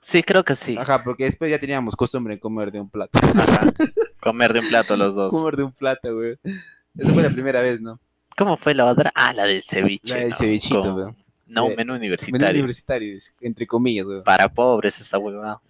[0.00, 0.76] Sí, creo que sí.
[0.76, 3.18] Ajá, porque después ya teníamos costumbre en comer de un plato.
[3.22, 3.72] Ajá.
[4.20, 5.30] Comer de un plato los dos.
[5.30, 6.38] comer de un plato, güey.
[6.96, 8.00] Esa fue la primera vez, ¿no?
[8.38, 9.12] ¿Cómo fue la otra?
[9.14, 10.08] Ah, la del ceviche.
[10.08, 10.36] La del ¿no?
[10.36, 11.14] cevichito, Con- güey.
[11.46, 12.48] No, Eh, menú Menú universitario.
[12.50, 14.22] universitario, entre comillas, güey.
[14.24, 15.60] Para pobres esa huevada.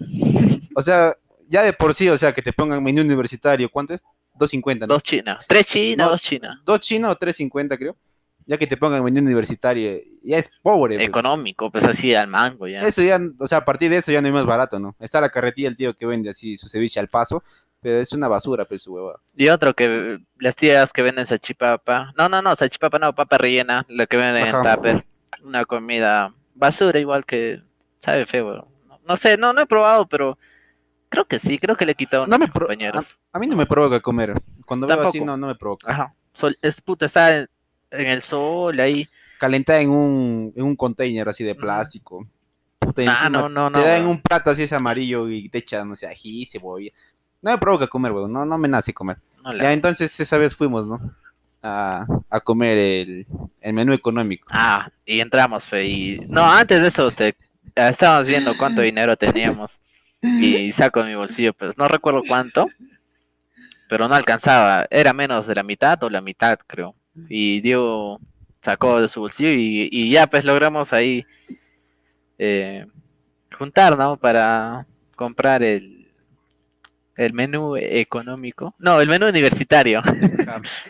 [0.77, 1.15] O sea,
[1.49, 4.05] ya de por sí, o sea, que te pongan menú universitario, ¿cuánto es?
[4.39, 4.87] 2.50, ¿no?
[4.87, 5.45] Dos chinas.
[5.49, 6.11] Tres chinas, No.
[6.13, 6.57] dos chinas.
[6.65, 7.97] Dos chinos o 3.50, creo.
[8.47, 11.03] Ya que te pongan menú universitario, ya es pobre.
[11.03, 12.83] Económico, pues así al mango ya.
[12.87, 14.95] Eso ya, o sea, a partir de eso ya no hay más barato, ¿no?
[14.99, 17.43] Está la carretilla el tío que vende así su ceviche al paso,
[17.81, 19.21] pero es una basura, pues su hueva.
[19.37, 22.13] Y otro que las tías que venden sachipapa.
[22.17, 23.85] No, no, no, sachipapa no, papa rellena.
[23.89, 25.05] Lo que venden en tupper.
[25.43, 27.63] Una comida basura igual que
[27.99, 28.69] sabe feo.
[28.89, 30.39] No, no sé, no, no he probado, pero
[31.09, 33.21] creo que sí, creo que le he quitado No me compañeros.
[33.33, 34.35] A mí no me provoca comer.
[34.67, 35.91] Cuando veo así, no, no me provoca.
[35.91, 36.15] Ajá.
[36.33, 37.47] Sol, es puta, está
[37.99, 39.09] en, el sol ahí.
[39.39, 42.27] Calentada en un, en un container así de plástico.
[42.79, 44.17] Puta, Ah, encima no, no, te no, da en weón.
[44.17, 46.91] un plato así ese amarillo y te echan, no sé, ají, cebolla.
[47.43, 48.33] No me provoca comer, weón.
[48.33, 49.17] No, no me nace comer.
[49.45, 50.99] Ya, la- entonces esa vez fuimos, ¿no?
[51.63, 53.27] A, a comer el,
[53.61, 54.47] el menú económico.
[54.51, 56.21] Ah, y entramos, fe, y...
[56.29, 57.35] No, antes de eso, usted,
[57.77, 59.79] ah, estábamos viendo cuánto dinero teníamos.
[60.23, 62.69] Y saco de mi bolsillo, pues no recuerdo cuánto,
[63.89, 64.87] pero no alcanzaba.
[64.91, 66.95] Era menos de la mitad o la mitad, creo.
[67.29, 68.21] Y Diego
[68.61, 71.25] sacó de su bolsillo y, y ya, pues logramos ahí
[72.39, 72.87] eh,
[73.57, 74.17] juntar, ¿no?
[74.17, 76.09] Para comprar el,
[77.17, 78.75] el menú económico.
[78.79, 80.03] No, el menú universitario.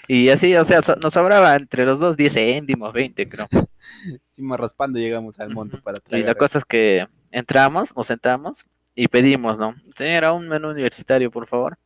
[0.09, 3.47] Y así, o sea, so- nos sobraba entre los dos 10 céntimos, 20, creo.
[4.29, 6.25] Encima raspando llegamos al monte para Y traer.
[6.27, 9.75] la cosa es que entramos, nos sentamos y pedimos, ¿no?
[9.97, 11.77] Señora, un menú universitario, por favor.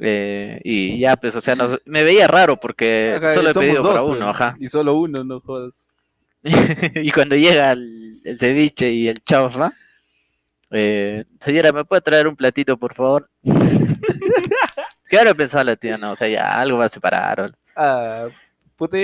[0.00, 3.82] Eh, y ya, pues, o sea, nos- me veía raro porque Ajá, solo he pedido
[3.82, 4.56] dos, para uno, ajá.
[4.60, 5.86] Y solo uno, no jodas.
[6.94, 9.72] y cuando llega el, el ceviche y el chaufa,
[10.70, 13.28] eh, señora, ¿me puede traer un platito, por favor?
[15.08, 15.96] ¿Qué hora pensaba la tía?
[15.98, 17.56] No, o sea, ya algo va a separar.
[17.74, 18.28] Ah,
[18.76, 18.98] puta,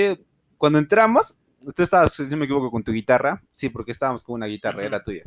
[0.59, 1.38] cuando entramos,
[1.74, 3.42] tú estabas, si no me equivoco, con tu guitarra.
[3.52, 5.24] Sí, porque estábamos con una guitarra, era tuya.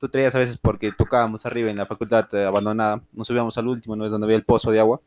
[0.00, 3.02] Tú traías a veces porque tocábamos arriba en la facultad eh, abandonada.
[3.12, 4.06] Nos subíamos al último, ¿no?
[4.06, 4.98] Es donde había el pozo de agua.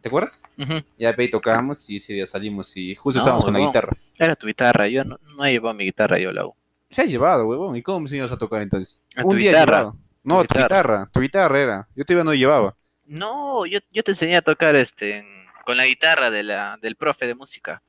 [0.00, 0.42] ¿Te acuerdas?
[0.58, 0.74] Ujú.
[0.98, 3.92] Ya de ahí tocábamos y ese día salimos y justo No, estábamos con la guitarra.
[4.18, 6.56] Era tu guitarra, yo no, no he llevado mi guitarra, yo la hago.
[6.90, 7.76] Se ha llevado, huevón.
[7.76, 9.06] ¿Y cómo me enseñas a tocar entonces?
[9.16, 9.76] A Un tu día guitarra.
[9.78, 9.96] llevado.
[10.24, 11.08] No, Tu tu guitarra.
[11.12, 11.88] Tu guitarra era.
[11.94, 12.76] Yo todavía no llevaba.
[13.06, 15.24] No, yo, yo te enseñé a tocar este
[15.64, 17.82] con la guitarra de la, del profe de música.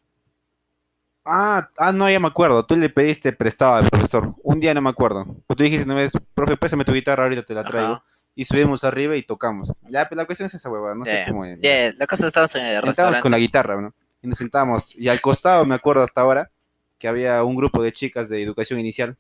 [1.24, 2.66] Ah, ah, no, ya me acuerdo.
[2.66, 4.34] Tú le pediste prestado al profesor.
[4.44, 5.26] Un día no me acuerdo.
[5.48, 7.94] Pues tú dijiste una vez, profe, préstame tu guitarra, ahorita te la traigo.
[7.94, 8.04] Ajá.
[8.34, 9.72] Y subimos arriba y tocamos.
[9.90, 11.46] Ya, pero la cuestión es esa huevada, no sé cómo.
[11.46, 13.22] yeah, la cosa estabas en el restaurante.
[13.22, 13.94] con la guitarra, ¿no?
[14.22, 14.96] Y nos sentamos.
[14.96, 16.50] Y al costado, me acuerdo hasta ahora,
[16.98, 19.18] que había un grupo de chicas de educación inicial.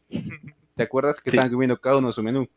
[0.75, 1.19] ¿Te acuerdas?
[1.21, 1.35] Que Sí.
[1.37, 2.47] estaban comiendo cada uno su menú.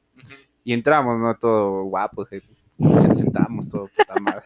[0.62, 1.34] Y entramos, ¿no?
[1.36, 2.32] Todo guapos.
[2.32, 2.40] eh.
[2.78, 4.44] Ya nos sentamos, todo puta madre.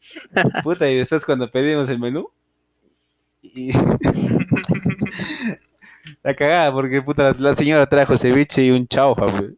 [0.62, 2.30] Puta, y después cuando pedimos el menú.
[3.56, 3.72] Y...
[6.22, 9.56] la cagada, porque puta, la señora trajo ceviche y un chaufa, güey.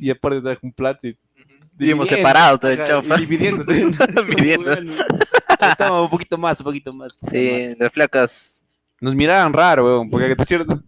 [0.00, 1.16] Y aparte trajo un plato y
[1.78, 3.20] Vivimos dividiendo, separados todo el chaufa.
[3.20, 3.64] y Dividiendo.
[5.78, 7.16] Toma un poquito más, un poquito más.
[7.30, 8.64] Sí, las flacas.
[9.00, 10.34] Nos miraban raro, weón, porque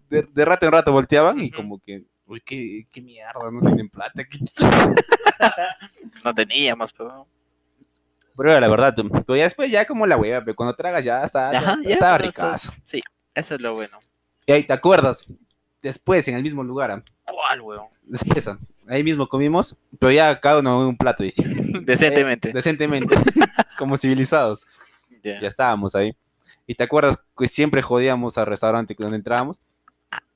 [0.08, 3.88] de, de, rato en rato volteaban y como que, uy, qué, qué mierda, no tienen
[3.88, 4.24] plata.
[4.24, 4.68] qué chucha".
[6.24, 7.26] No teníamos, pero.
[8.40, 9.06] Pero era la verdad, tú.
[9.10, 12.16] pero ya después ya como la hueva, pero cuando tragas ya está, Ajá, ya.
[12.16, 12.52] ricazo.
[12.52, 13.02] estás- Sí,
[13.34, 13.98] eso es lo bueno.
[14.46, 15.26] Y ahí, ¿te acuerdas?
[15.82, 17.86] Después, en el mismo lugar, ah, ¿Cuál, weón?
[18.02, 21.80] después, ah, ahí mismo comimos, pero ya cada uno un plato distinto.
[21.84, 22.48] Decentemente.
[22.48, 23.14] Eh, decentemente,
[23.78, 24.66] como civilizados.
[25.22, 25.38] Ya.
[25.38, 26.16] ya estábamos ahí.
[26.66, 29.60] ¿Y te acuerdas que siempre jodíamos al restaurante donde entrábamos?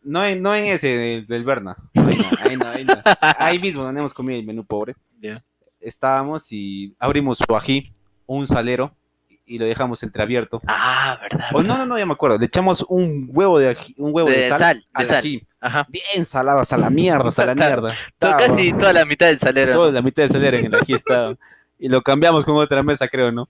[0.03, 1.75] No en, no en ese del, del Berna.
[1.95, 2.95] Ahí no, ahí no, ahí no.
[3.39, 4.95] Ahí mismo donde hemos comido el menú pobre.
[5.23, 5.43] Ya.
[5.85, 7.83] Estábamos y abrimos su ají,
[8.27, 8.95] un salero,
[9.47, 10.61] y lo dejamos entreabierto.
[10.67, 11.49] Ah, verdad.
[11.53, 12.39] O no, no, no, ya me acuerdo.
[12.39, 15.19] Le echamos un huevo de ají, un huevo de, De sal, sal, de al sal.
[15.19, 15.47] ají.
[15.61, 15.87] Ajá.
[15.91, 17.93] Bien salado, hasta la mierda, hasta la mierda.
[18.19, 19.73] Todo- casi toda la mitad del salero.
[19.75, 21.37] Toda la mitad de salero en el ají estaba.
[21.79, 23.49] Y lo cambiamos con otra mesa, creo, ¿no?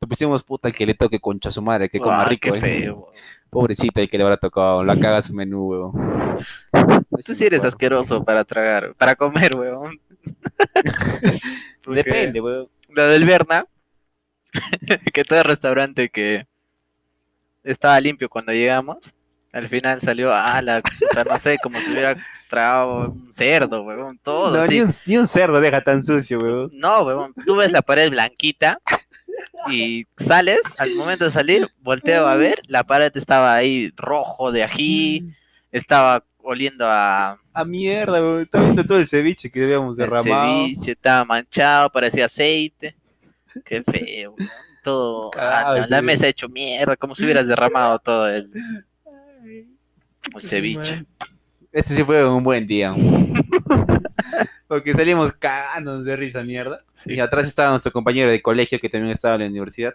[0.00, 2.50] Le pusimos puta el que le toque concha a su madre, que coma Ah, rico,
[2.52, 2.60] Qué eh.
[2.60, 2.94] feo.
[2.96, 3.04] weón.
[3.48, 6.36] Pobrecita el que le habrá tocado, la caga su menú, weón.
[7.24, 9.98] Tú sí eres asqueroso para tragar, para comer, weón.
[11.82, 12.68] Porque Depende, weón.
[12.94, 13.66] La del Berna,
[15.12, 16.46] que todo el restaurante que
[17.64, 19.14] estaba limpio cuando llegamos,
[19.52, 22.16] al final salió, ah, la puta, no sé, como si hubiera
[22.48, 24.74] tragado un cerdo, weón, todo No, así.
[24.74, 26.70] ni, un, ni un cerdo deja tan sucio, weón.
[26.74, 28.78] No, weón, tú ves la pared blanquita
[29.68, 34.62] y sales, al momento de salir, volteo a ver, la pared estaba ahí rojo de
[34.64, 35.34] ají,
[35.72, 38.42] estaba oliendo a A mierda, weón.
[38.42, 40.64] Está viendo todo el ceviche que habíamos el derramado.
[40.64, 42.96] ceviche, estaba manchado, parecía aceite.
[43.64, 44.34] Qué feo,
[44.82, 45.30] todo.
[45.36, 48.50] Ah, el no, la mesa hecho mierda, como si hubieras derramado todo el,
[50.34, 51.04] el ceviche.
[51.72, 52.94] Ese sí fue un buen día.
[54.68, 56.82] Porque salimos cagándonos de risa, mierda.
[57.04, 59.94] Y atrás estaba nuestro compañero de colegio que también estaba en la universidad.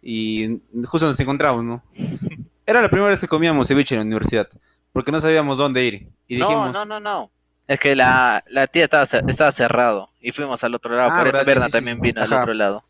[0.00, 1.82] Y justo nos encontramos, ¿no?
[2.66, 4.48] Era la primera vez que comíamos ceviche en la universidad.
[4.92, 6.08] Porque no sabíamos dónde ir.
[6.28, 7.30] Y dijimos, No, no, no, no.
[7.66, 11.10] Es que la, la tía estaba, estaba cerrado y fuimos al otro lado.
[11.12, 12.02] Ah, por eso Berna sí, sí, también sí.
[12.02, 12.42] vino al Ajá.
[12.42, 12.82] otro lado.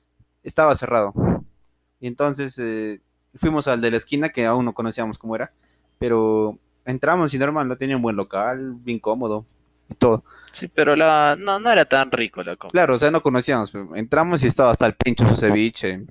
[0.42, 1.12] estaba cerrado.
[2.00, 3.00] Y entonces eh,
[3.34, 5.48] fuimos al de la esquina, que aún no conocíamos cómo era.
[5.98, 9.46] Pero entramos y normal, no tenía un buen local, bien cómodo.
[9.88, 10.24] Y todo.
[10.50, 12.72] Sí, pero la, no, no era tan rico la comida.
[12.72, 13.72] Claro, o sea, no conocíamos.
[13.94, 16.04] entramos y estaba hasta el pincho su ceviche.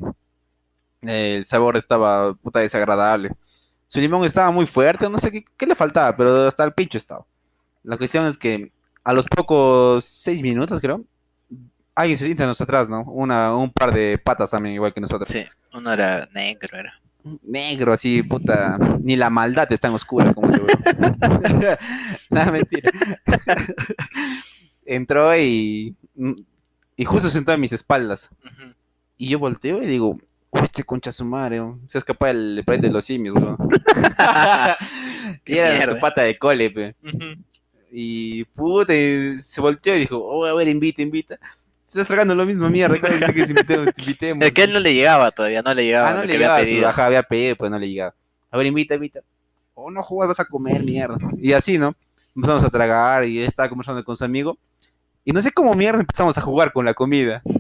[1.02, 3.32] El sabor estaba puta desagradable.
[3.92, 6.98] Su limón estaba muy fuerte, no sé qué, qué le faltaba, pero hasta el pincho
[6.98, 7.26] estaba.
[7.84, 8.72] La cuestión es que
[9.04, 11.04] a los pocos seis minutos, creo,
[11.94, 13.02] alguien se sienta atrás, ¿no?
[13.02, 15.28] Una, un par de patas también, igual que nosotros.
[15.28, 17.02] Sí, uno era negro, era.
[17.44, 18.78] Negro, así, puta.
[19.02, 20.74] Ni la maldad es tan oscura como ese bro.
[22.30, 22.90] Nada, mentira.
[24.86, 25.98] Entró y.
[26.96, 28.30] Y justo sentó a mis espaldas.
[29.18, 30.18] Y yo volteo y digo,
[30.52, 33.58] "Uy, este concha su madre, se escapa el planeta de los simios, bro.
[35.46, 35.94] y era mierda.
[35.96, 36.96] su pata de cole, pe.
[37.92, 41.38] Y puta, y se volteó y dijo, oh, a ver, invita, invita.
[41.86, 42.98] Se está tragando lo mismo, mierda.
[43.00, 43.94] ¿cuál es que te invitemos?
[43.96, 46.28] te invitemos?" Es que él no le llegaba todavía, no le llegaba Ah, no le
[46.28, 46.88] que había llegaba, su, pedido.
[46.90, 48.14] ajá, había pedido, pues no le llegaba.
[48.50, 49.22] A ver, invita, invita.
[49.74, 51.18] Oh, no jugas, vas a comer, mierda.
[51.38, 51.96] Y así, ¿no?
[52.36, 54.58] Empezamos a tragar y él estaba conversando con su amigo.
[55.26, 57.42] Y no sé cómo mierda empezamos a jugar con la comida.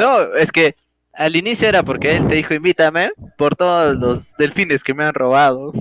[0.00, 0.74] No, es que
[1.18, 5.12] al inicio era porque él te dijo invítame por todos los delfines que me han
[5.12, 5.72] robado.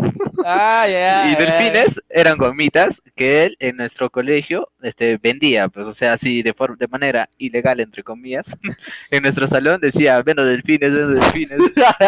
[0.43, 5.93] Ay, ay, y delfines eran gomitas que él en nuestro colegio este, vendía, pues o
[5.93, 8.57] sea, así de, forma, de manera ilegal, entre comillas.
[9.11, 11.59] en nuestro salón decía, vendo delfines, vendo delfines.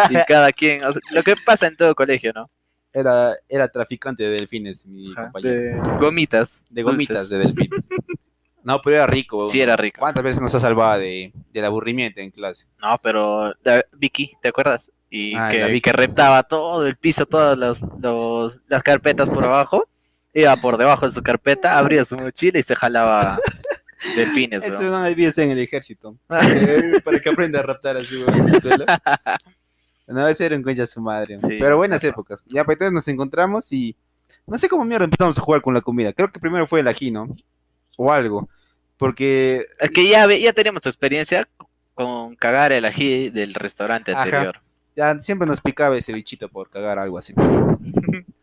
[0.09, 2.49] y cada quien, o sea, lo que pasa en todo colegio, ¿no?
[2.91, 5.53] Era, era traficante de delfines, mi Ajá, compañero.
[5.53, 6.63] De, de gomitas.
[6.71, 7.29] gomitas dulces.
[7.29, 7.89] de delfines.
[8.63, 9.47] No, pero era rico.
[9.47, 9.99] Sí, era rico.
[9.99, 12.67] ¿Cuántas veces nos ha salvado de, del aburrimiento en clase?
[12.81, 14.91] No, pero la- Vicky, ¿te acuerdas?
[15.09, 15.81] Y Ah, que, Vicky.
[15.81, 19.87] que reptaba todo el piso, todas las, los- las carpetas por abajo.
[20.33, 23.39] Iba por debajo de su carpeta, abría su mochila y se jalaba
[24.15, 24.91] delfines, Eso bro.
[24.91, 26.15] no ser en el ejército.
[26.29, 28.85] Eh, para que aprenda a raptar así, en el suelo.
[30.07, 31.39] Una vez era un concha su madre.
[31.39, 32.13] Sí, pero buenas claro.
[32.13, 32.43] épocas.
[32.47, 33.95] Ya, pues entonces nos encontramos y
[34.47, 36.13] no sé cómo mierda empezamos a jugar con la comida.
[36.13, 37.27] Creo que primero fue el ají, ¿no?
[38.01, 38.47] O algo.
[38.95, 41.45] Porque Es que ya, ya teníamos experiencia
[41.93, 44.23] con cagar el ají del restaurante Ajá.
[44.23, 44.61] anterior.
[44.95, 47.33] ya siempre nos picaba ese bichito por cagar algo así.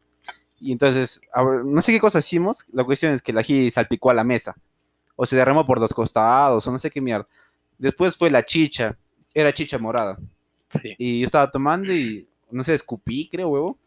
[0.59, 1.21] Y entonces,
[1.67, 2.65] no sé qué cosa hicimos.
[2.73, 4.57] La cuestión es que el ají salpicó a la mesa.
[5.15, 7.27] O se derramó por los costados, o no sé qué mierda.
[7.77, 8.97] Después fue la chicha.
[9.35, 10.19] Era chicha morada.
[10.71, 10.95] Sí.
[10.99, 13.79] Y yo estaba tomando y, no sé, escupí, creo, huevo.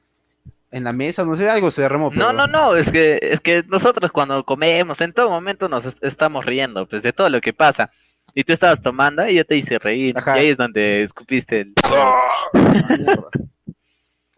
[0.72, 2.12] En la mesa, no sé, algo se derramó.
[2.12, 5.86] No, pero- no, no, es que, es que nosotros cuando comemos, en todo momento nos
[5.86, 7.90] est- estamos riendo, pues de todo lo que pasa.
[8.36, 10.16] Y tú estabas tomando y yo te hice reír.
[10.18, 10.38] Ajá.
[10.38, 11.74] Y ahí es donde escupiste el...
[11.84, 12.22] Ah.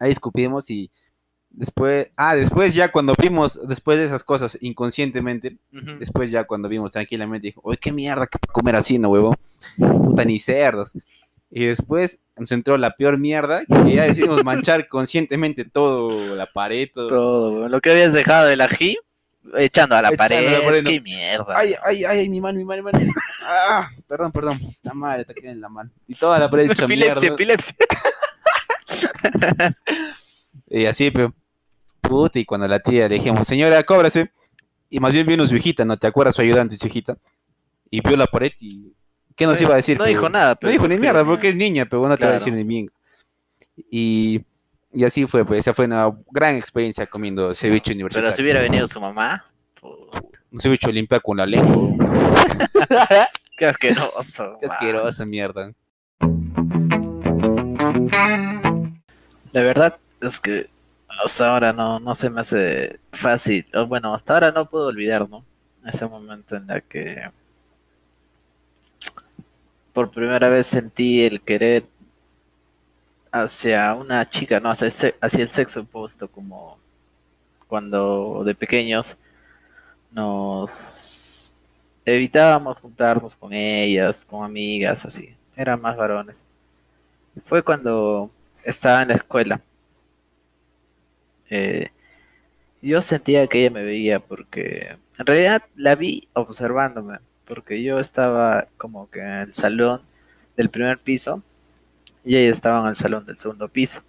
[0.00, 0.90] Ahí escupimos y
[1.50, 5.58] después, ah, después ya cuando vimos, después de esas cosas inconscientemente,
[5.98, 9.36] después ya cuando vimos tranquilamente, dijo, oye, qué mierda, que comer así, no, huevo.
[9.78, 10.92] Puta, ni cerdos.
[11.54, 16.88] Y después nos entró la peor mierda, que ya decidimos manchar conscientemente todo, la pared,
[16.92, 17.08] todo.
[17.08, 18.96] Todo, lo que habías dejado del ají,
[19.58, 20.50] echando a la Echando a pared.
[20.50, 20.90] la pared, no.
[20.90, 21.52] Qué mierda.
[21.54, 23.12] Ay, ay, ay, mi mano, mi mano, mi mano.
[23.44, 24.58] Ah, perdón, perdón.
[24.82, 25.90] La madre, te queda en la mano.
[26.08, 27.34] Y toda la pared hecha epilepsia, mierda.
[27.34, 27.76] epilepsia.
[30.74, 31.34] Y así, pero.
[32.00, 34.32] Puta, y cuando la tía le dijimos, señora, cóbrase.
[34.88, 35.98] Y más bien vino su hijita, ¿no?
[35.98, 37.18] ¿Te acuerdas su ayudante, su hijita?
[37.90, 38.94] Y vio la pared y.
[39.36, 39.98] ¿Qué nos No- iba a decir?
[39.98, 42.30] no dijo nada, No pero dijo ni mierda, porque es niña, pero no te va
[42.30, 42.88] a decir ni bien.
[43.90, 44.40] Y.
[44.94, 48.32] Y así fue, pues esa fue una gran experiencia comiendo ceviche Pero universitario.
[48.32, 49.46] si hubiera venido su mamá,
[50.50, 51.96] Un ceviche limpiar con la lengua.
[53.56, 54.58] qué asqueroso.
[54.60, 55.72] Qué asquerosa mierda.
[59.52, 60.68] La verdad es que
[61.24, 63.66] hasta ahora no, no se me hace fácil.
[63.74, 65.44] O bueno, hasta ahora no puedo olvidar, ¿no?
[65.86, 67.30] Ese momento en la que
[69.92, 71.84] por primera vez sentí el querer
[73.30, 74.88] hacia una chica, no, hacia,
[75.20, 76.78] hacia el sexo opuesto, como
[77.66, 79.16] cuando de pequeños
[80.10, 81.54] nos
[82.04, 85.34] evitábamos juntarnos con ellas, con amigas, así.
[85.56, 86.44] Eran más varones.
[87.46, 88.30] Fue cuando
[88.64, 89.60] estaba en la escuela.
[91.50, 91.90] Eh,
[92.80, 97.18] yo sentía que ella me veía porque en realidad la vi observándome,
[97.52, 100.00] porque yo estaba como que en el salón
[100.56, 101.42] del primer piso
[102.24, 104.00] y ella estaba en el salón del segundo piso.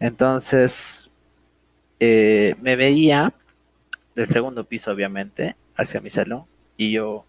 [0.00, 1.08] Entonces
[2.00, 3.32] eh, me veía
[4.16, 6.42] del segundo piso, obviamente, hacia mi salón
[6.76, 7.24] y yo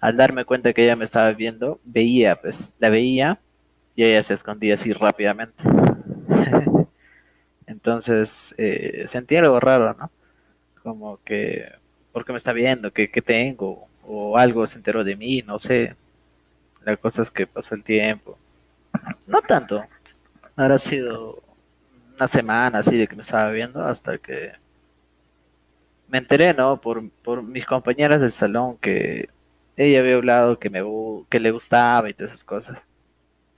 [0.00, 3.38] al darme cuenta que ella me estaba viendo, veía, pues, la veía
[3.94, 5.62] y ella se escondía así rápidamente.
[7.66, 10.10] Entonces eh, sentí algo raro, ¿no?
[10.82, 11.70] Como que,
[12.10, 12.90] ¿por qué me está viendo?
[12.90, 13.89] ¿Qué, ¿Qué, tengo?
[14.04, 15.96] O algo se enteró de mí, no sé.
[16.84, 18.38] La cosa es que pasó el tiempo.
[19.26, 19.84] No tanto.
[20.56, 21.42] Ahora ha sido
[22.16, 24.52] una semana así de que me estaba viendo hasta que
[26.08, 26.80] me enteré, ¿no?
[26.80, 29.28] Por, por mis compañeras del salón que
[29.76, 30.82] ella había hablado que, me,
[31.28, 32.82] que le gustaba y todas esas cosas.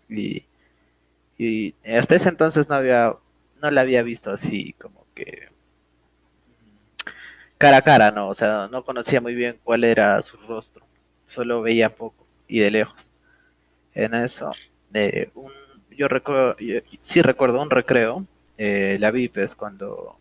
[0.09, 0.45] Y,
[1.39, 3.15] y hasta ese entonces no había,
[3.61, 5.52] no la había visto así como que
[7.63, 8.27] cara a cara, ¿no?
[8.27, 10.85] O sea, no conocía muy bien cuál era su rostro,
[11.27, 13.09] solo veía poco y de lejos.
[13.95, 14.51] En eso,
[14.91, 15.53] de un,
[15.97, 16.57] yo recuerdo,
[17.01, 18.27] sí recuerdo un recreo,
[18.59, 20.17] eh, la vi pues cuando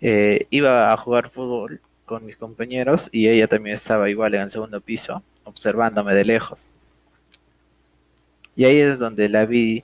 [0.00, 4.50] eh, iba a jugar fútbol con mis compañeros y ella también estaba igual en el
[4.52, 6.70] segundo piso, observándome de lejos.
[8.54, 9.82] Y ahí es donde la vi,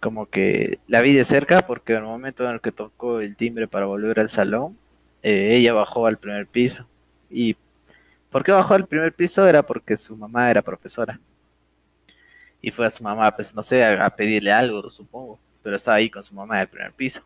[0.00, 3.36] como que la vi de cerca, porque en el momento en el que tocó el
[3.36, 4.79] timbre para volver al salón,
[5.22, 6.88] eh, ella bajó al primer piso.
[7.30, 7.56] ¿Y
[8.30, 9.46] por qué bajó al primer piso?
[9.46, 11.20] Era porque su mamá era profesora.
[12.62, 15.38] Y fue a su mamá, pues no sé, a, pedirle algo, supongo.
[15.62, 17.22] Pero estaba ahí con su mamá en el primer piso.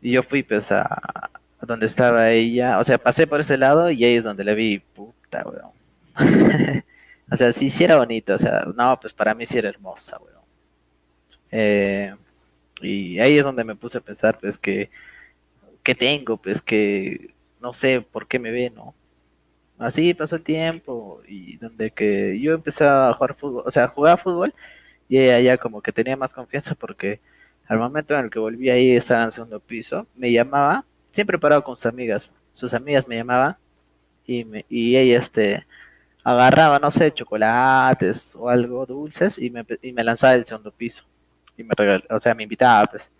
[0.00, 4.04] Y yo fui pues a, donde estaba ella, o sea, pasé por ese lado y
[4.04, 5.72] ahí es donde la vi, puta, weón.
[7.30, 10.18] o sea, sí, sí era bonita, o sea, no, pues para mí sí era hermosa,
[10.18, 10.42] weón.
[11.52, 12.14] Eh,
[12.80, 14.90] y ahí es donde me puse a pensar, pues, que,
[15.82, 16.36] ¿qué tengo?
[16.36, 18.94] Pues que no sé por qué me ve, ¿no?
[19.78, 24.16] Así pasó el tiempo y donde que yo empecé a jugar fútbol, o sea, jugaba
[24.16, 24.54] fútbol
[25.08, 27.20] y ella ya como que tenía más confianza porque
[27.68, 31.64] al momento en el que volví ahí estaba en segundo piso, me llamaba siempre parado
[31.64, 32.32] con sus amigas.
[32.52, 33.56] Sus amigas me llamaban
[34.26, 35.66] y, me, y ella este,
[36.24, 41.04] agarraba, no sé, chocolates o algo dulces y me, y me lanzaba del segundo piso.
[41.56, 43.10] Y me regalaba, o sea, me invitaba, pues.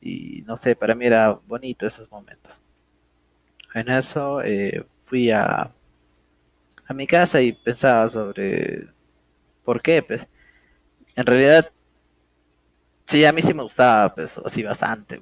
[0.00, 2.60] Y no sé, para mí era bonito esos momentos.
[3.74, 5.70] En eso eh, fui a,
[6.86, 8.88] a mi casa y pensaba sobre
[9.64, 10.28] por qué, pues.
[11.16, 11.70] En realidad,
[13.06, 15.20] sí, a mí sí me gustaba, pues, así bastante,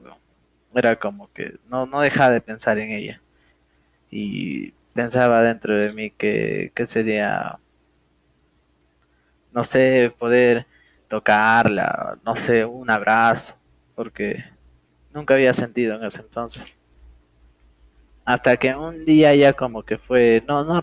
[0.74, 3.20] era como que no, no dejaba de pensar en ella.
[4.10, 7.58] Y pensaba dentro de mí que, que sería,
[9.52, 10.66] no sé, poder
[11.08, 13.56] tocarla, no sé, un abrazo,
[13.94, 14.44] porque
[15.16, 16.76] nunca había sentido en ese entonces.
[18.24, 20.80] Hasta que un día ya como que fue, no, no,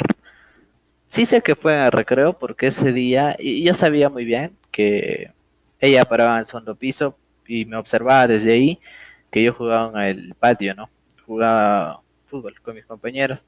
[1.07, 4.51] sí sé que fue en el recreo porque ese día, y yo sabía muy bien
[4.71, 5.31] que
[5.79, 7.15] ella paraba en el segundo piso
[7.47, 8.79] y me observaba desde ahí
[9.31, 10.89] que yo jugaba en el patio, ¿no?
[11.25, 13.45] Jugaba fútbol con mis compañeros.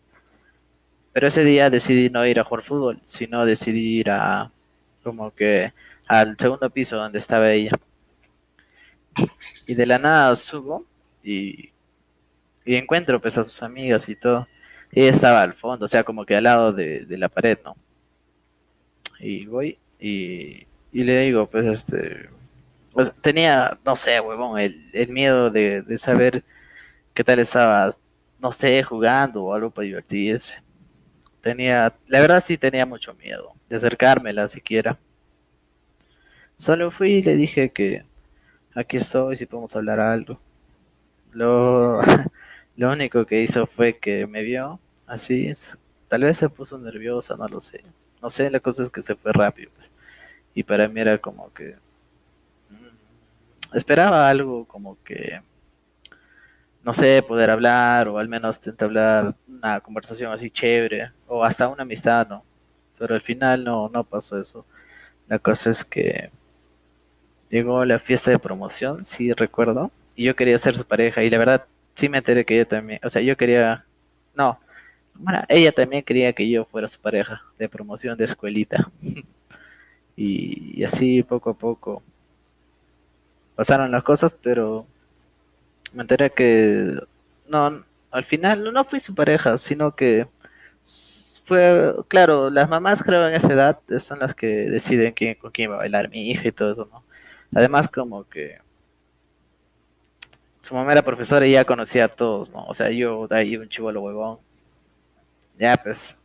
[1.13, 4.51] Pero ese día decidí no ir a jugar fútbol, sino decidí ir a
[5.03, 5.71] como que
[6.07, 7.71] al segundo piso donde estaba ella.
[9.67, 10.85] Y de la nada subo
[11.23, 11.71] y,
[12.65, 14.47] y encuentro pues a sus amigas y todo.
[14.91, 17.75] Ella estaba al fondo, o sea, como que al lado de, de la pared, ¿no?
[19.19, 22.29] Y voy y, y le digo, pues, este,
[22.93, 26.43] pues, tenía, no sé, huevón, el, el miedo de, de, saber
[27.13, 27.99] qué tal estabas,
[28.39, 30.61] no sé, jugando o algo para divertirse.
[31.41, 34.97] Tenía, la verdad sí tenía mucho miedo de acercármela siquiera.
[36.57, 38.05] Solo fui y le dije que
[38.75, 40.39] aquí estoy, si podemos hablar algo.
[41.31, 42.01] Lo,
[42.77, 45.51] lo único que hizo fue que me vio así,
[46.07, 47.83] tal vez se puso nerviosa, no lo sé.
[48.21, 49.71] No sé, la cosa es que se fue rápido.
[49.75, 49.91] Pues.
[50.53, 51.75] Y para mí era como que
[53.73, 55.41] esperaba algo como que,
[56.83, 61.83] no sé, poder hablar o al menos entablar una conversación así chévere o hasta una
[61.83, 62.43] amistad, ¿no?
[62.97, 64.65] Pero al final no, no pasó eso.
[65.27, 66.29] La cosa es que
[67.49, 71.37] llegó la fiesta de promoción, sí recuerdo, y yo quería ser su pareja y la
[71.37, 73.85] verdad sí me enteré que ella también, o sea, yo quería,
[74.35, 74.59] no,
[75.15, 78.89] bueno, ella también quería que yo fuera su pareja de promoción de escuelita.
[80.15, 82.03] y, así poco a poco
[83.55, 84.85] pasaron las cosas, pero
[85.93, 86.95] me enteré que
[87.47, 90.27] no, al final no fui su pareja, sino que
[91.43, 95.71] fue, claro, las mamás creo en esa edad son las que deciden quién, con quién
[95.71, 97.03] va a bailar mi hija y todo eso, ¿no?
[97.55, 98.59] Además como que
[100.59, 102.65] su mamá era profesora y ya conocía a todos, ¿no?
[102.65, 104.39] O sea, yo de ahí un chivolo huevón.
[105.57, 106.17] Ya, pues,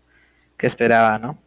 [0.58, 1.38] ¿qué esperaba, no?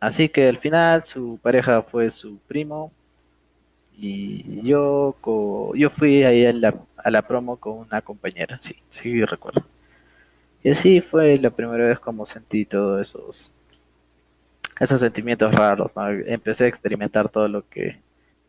[0.00, 2.92] Así que al final su pareja fue su primo
[3.96, 5.16] y yo,
[5.74, 9.64] yo fui ahí a la, a la promo con una compañera, sí, sí recuerdo.
[10.64, 13.52] Y así fue la primera vez como sentí todos esos,
[14.80, 16.08] esos sentimientos raros, ¿no?
[16.10, 18.00] Empecé a experimentar todo lo que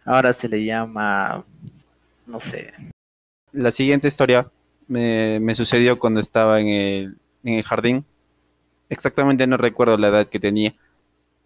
[0.05, 1.43] ahora se le llama,
[2.27, 2.73] no sé.
[3.51, 4.47] La siguiente historia
[4.87, 8.05] me, me sucedió cuando estaba en el, en el jardín.
[8.89, 10.73] Exactamente no recuerdo la edad que tenía,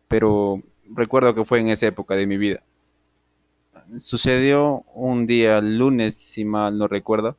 [0.08, 0.62] pero
[0.94, 2.62] recuerdo que fue en esa época de mi vida
[4.00, 7.36] sucedió un día lunes, si mal no recuerdo,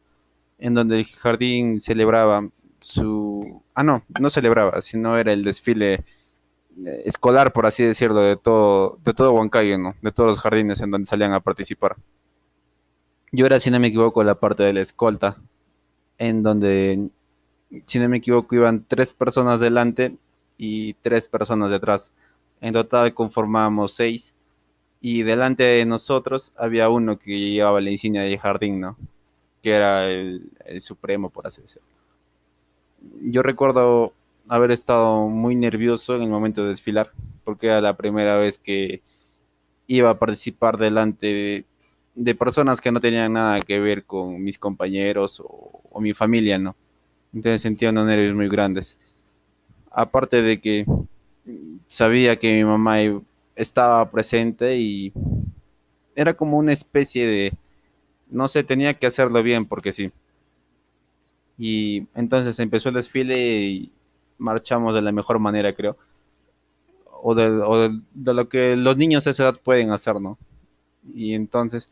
[0.59, 2.49] en donde el jardín celebraba
[2.81, 3.63] su...
[3.75, 6.05] Ah, no, no celebraba, sino era el desfile
[7.05, 9.95] escolar, por así decirlo, de todo, de todo Huancayo, ¿no?
[10.03, 11.97] De todos los jardines en donde salían a participar.
[13.33, 15.37] Yo era, si no me equivoco, la parte de la escolta,
[16.19, 17.09] en donde,
[17.87, 20.17] si no me equivoco, iban tres personas delante
[20.59, 22.13] y tres personas detrás.
[22.61, 24.35] En total conformábamos seis
[25.01, 28.97] y delante de nosotros había uno que llevaba la insignia de jardín, ¿no?
[29.63, 31.89] Que era el, supremo, por así decirlo.
[33.21, 34.15] Yo recuerdo
[34.49, 37.11] haber estado muy nervioso en el momento de desfilar,
[37.45, 39.03] porque era la primera vez que
[39.87, 41.65] iba a participar delante
[42.15, 46.59] de, personas que no tenían nada que ver con mis compañeros o, o mi familia,
[46.59, 46.77] ¿no?
[47.33, 48.97] Entonces sentía unos nervios muy grandes.
[49.91, 50.87] Aparte de que
[51.89, 52.99] sabía que mi mamá
[53.57, 55.13] estaba presente y
[56.17, 57.53] era como una especie de,
[58.31, 60.11] no sé, tenía que hacerlo bien porque sí.
[61.59, 63.93] Y entonces empezó el desfile y
[64.39, 65.97] marchamos de la mejor manera, creo.
[67.23, 70.37] O de, de, lo que los niños de esa edad pueden hacer, ¿no?
[71.15, 71.89] Y entonces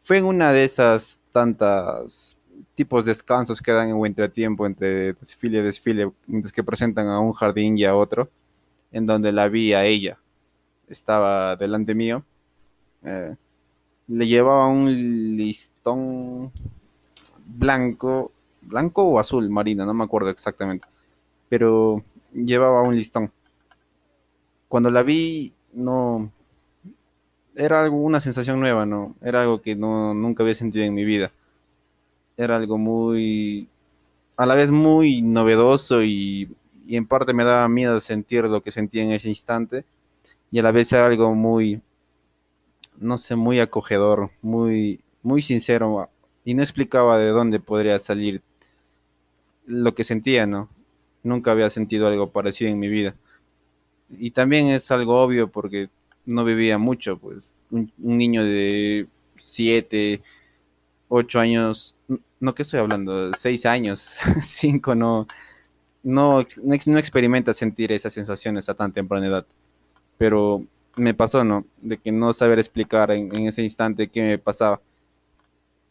[0.00, 2.36] fue en una de esas tantas
[2.74, 7.18] tipos de descansos que dan en entretiempo entre desfile y desfile, mientras que presentan a
[7.18, 8.28] un jardín y a otro,
[8.92, 10.16] en donde la vi a ella
[10.88, 12.22] estaba delante mío,
[13.02, 13.34] eh,
[14.06, 16.50] le llevaba un listón
[17.46, 18.32] blanco,
[18.62, 20.86] blanco o azul marino, no me acuerdo exactamente,
[21.48, 23.30] pero llevaba un listón.
[24.68, 26.30] Cuando la vi, no,
[27.56, 29.14] era algo, una sensación nueva, ¿no?
[29.22, 31.30] Era algo que no, nunca había sentido en mi vida.
[32.36, 33.68] Era algo muy,
[34.36, 36.48] a la vez muy novedoso y,
[36.86, 39.84] y en parte me daba miedo sentir lo que sentía en ese instante
[40.50, 41.82] y a la vez era algo muy,
[42.98, 46.08] no sé, muy acogedor, muy, muy sincero
[46.44, 48.40] y no explicaba de dónde podría salir
[49.66, 50.68] lo que sentía, ¿no?
[51.22, 53.14] Nunca había sentido algo parecido en mi vida.
[54.18, 55.88] Y también es algo obvio porque
[56.26, 59.06] no vivía mucho, pues un, niño de
[59.36, 60.20] 7,
[61.08, 61.94] 8 años,
[62.40, 63.32] no, ¿qué estoy hablando?
[63.34, 65.26] 6 años, 5, no,
[66.02, 69.46] no, no experimenta sentir esas sensaciones a tan temprana edad
[70.18, 70.62] pero
[70.96, 71.64] me pasó, ¿no?
[71.80, 74.80] De que no saber explicar en, ese instante qué me pasaba.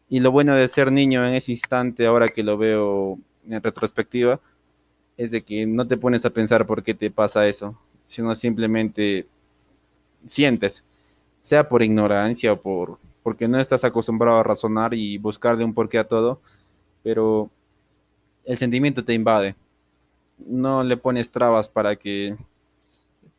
[0.10, 3.18] Y lo bueno de ser niño en ese instante, ahora que lo veo
[3.50, 4.40] en retrospectiva,
[5.18, 7.76] es de que no te pones a pensar por qué te pasa eso,
[8.08, 9.26] sino simplemente
[10.26, 10.84] sientes,
[11.40, 15.98] sea por ignorancia o por porque no estás acostumbrado a razonar y buscarle un porqué
[15.98, 16.40] a todo,
[17.04, 17.50] pero
[18.46, 19.54] el sentimiento te invade.
[20.38, 22.38] No le pones trabas para que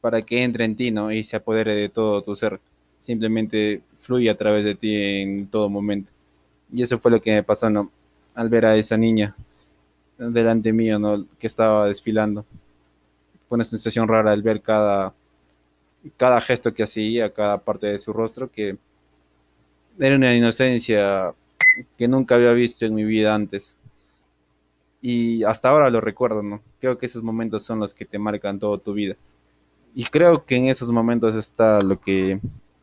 [0.02, 1.10] para que entre en ti, ¿no?
[1.10, 2.60] Y se apodere de todo tu ser.
[3.00, 6.12] Simplemente fluye a través de ti en todo momento.
[6.70, 7.90] Y eso fue lo que me pasó, ¿no?
[8.34, 9.34] Al ver a esa niña
[10.18, 11.24] delante mío, ¿no?
[11.38, 12.44] Que estaba desfilando.
[13.48, 15.14] Fue una sensación rara al ver cada,
[16.16, 18.76] cada gesto que hacía, cada parte de su rostro, que
[19.98, 21.32] era una inocencia
[21.96, 23.76] que nunca había visto en mi vida antes.
[25.00, 26.60] Y hasta ahora lo recuerdo, ¿no?
[26.80, 29.16] Creo que esos momentos son los que te marcan toda tu vida.
[29.94, 32.40] Y creo que en esos momentos está lo que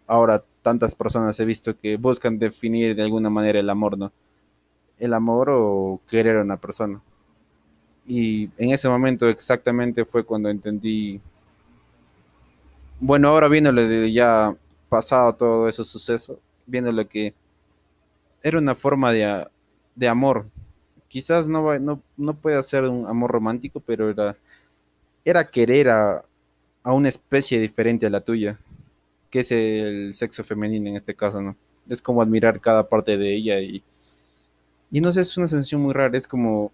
[0.08, 4.12] ahora tantas personas he visto que buscan definir de alguna manera el amor, ¿no?
[4.98, 7.02] El amor o querer a una persona.
[8.08, 11.20] Y en ese momento exactamente fue cuando entendí,
[13.00, 14.56] bueno, ahora viendo lo de ya
[14.90, 16.38] pasado todo esos sucesos,
[16.68, 17.34] viendo lo que
[18.44, 19.48] era una forma de,
[19.96, 20.46] de amor.
[21.08, 24.36] Quizás no, no, no pueda ser un amor romántico, pero era,
[25.24, 26.24] era querer a,
[26.84, 28.60] a una especie diferente a la tuya,
[29.32, 31.56] que es el sexo femenino en este caso, ¿no?
[31.90, 33.82] Es como admirar cada parte de ella y,
[34.92, 36.72] y no sé, es una sensación muy rara, es como,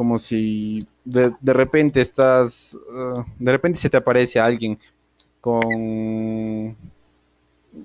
[0.00, 4.78] como si de, repente estás, uh, de repente se te aparece alguien
[5.42, 6.74] con,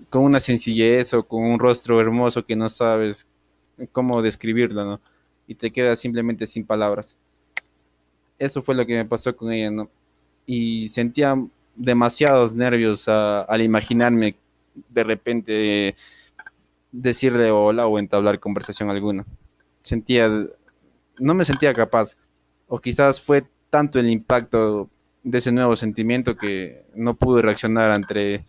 [0.09, 3.27] con una sencillez o con un rostro hermoso que no sabes
[3.91, 5.01] cómo describirlo, ¿no?
[5.45, 7.17] Y te quedas simplemente sin palabras.
[8.39, 9.89] Eso fue lo que me pasó con ella, ¿no?
[10.45, 11.35] Y sentía
[11.75, 14.35] demasiados nervios al imaginarme
[14.87, 15.95] de repente
[16.93, 19.25] decirle hola o entablar conversación alguna.
[19.81, 20.31] Sentía,
[21.19, 22.15] no me sentía capaz,
[22.67, 24.89] o quizás fue tanto el impacto
[25.23, 28.45] de ese nuevo sentimiento que no pude reaccionar ante,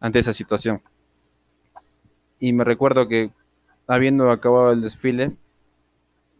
[0.00, 0.82] ante esa situación.
[2.40, 3.30] Y me recuerdo que
[3.86, 5.32] habiendo acabado el desfile,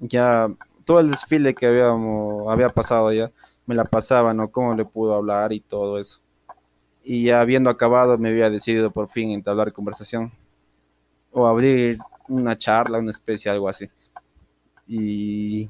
[0.01, 0.49] ya
[0.87, 3.31] todo el desfile que habíamos, había pasado ya,
[3.66, 4.49] me la pasaba, ¿no?
[4.49, 6.20] Cómo le pudo hablar y todo eso.
[7.03, 10.33] Y ya habiendo acabado, me había decidido por fin entablar conversación
[11.33, 11.99] o abrir
[12.29, 13.89] una charla, una especie, algo así.
[14.87, 15.68] Y,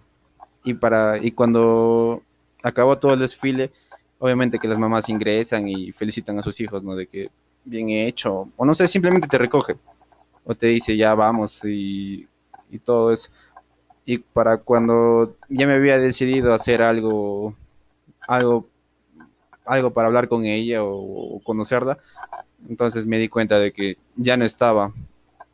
[0.64, 2.22] y, para, y cuando
[2.62, 3.70] acabó todo el desfile,
[4.18, 6.96] obviamente que las mamás ingresan y felicitan a sus hijos, ¿no?
[6.96, 7.30] De que
[7.64, 9.76] bien hecho, o no sé, simplemente te recoge,
[10.44, 12.26] o te dice ya vamos y,
[12.70, 13.30] y todo eso.
[14.06, 17.54] Y para cuando ya me había decidido hacer algo,
[18.28, 18.66] algo,
[19.64, 21.98] algo para hablar con ella o, o conocerla,
[22.68, 24.92] entonces me di cuenta de que ya no estaba.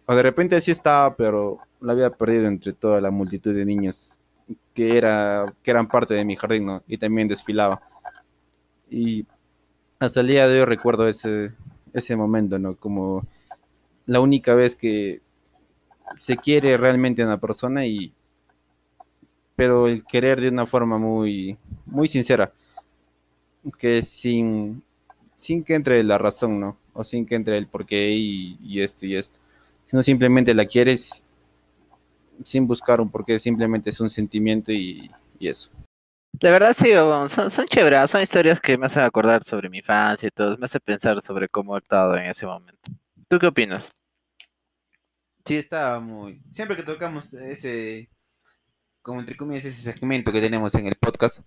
[0.07, 4.19] O de repente sí estaba, pero la había perdido entre toda la multitud de niños
[4.75, 6.83] que, era, que eran parte de mi jardín, ¿no?
[6.87, 7.81] Y también desfilaba.
[8.91, 9.27] Y
[9.99, 11.53] hasta el día de hoy recuerdo ese,
[11.93, 12.77] ese momento, ¿no?
[12.77, 13.27] Como
[14.07, 15.21] la única vez que
[16.19, 18.13] se quiere realmente a una persona y
[19.55, 21.57] pero el querer de una forma muy
[21.87, 22.51] muy sincera
[23.79, 24.83] que sin
[25.35, 29.07] sin que entre la razón no o sin que entre el porqué y, y esto
[29.07, 29.39] y esto
[29.87, 31.23] sino simplemente la quieres
[32.45, 35.71] sin buscar un porqué simplemente es un sentimiento y, y eso
[36.41, 36.93] de verdad sí,
[37.29, 40.65] son, son chéveres, son historias que me hacen acordar sobre mi infancia y todo, me
[40.65, 42.91] hace pensar sobre cómo he estado en ese momento.
[43.29, 43.93] ¿Tú qué opinas?
[45.45, 46.43] Sí, estaba muy.
[46.51, 48.09] Siempre que tocamos ese,
[49.03, 51.45] como entre comillas, ese segmento que tenemos en el podcast,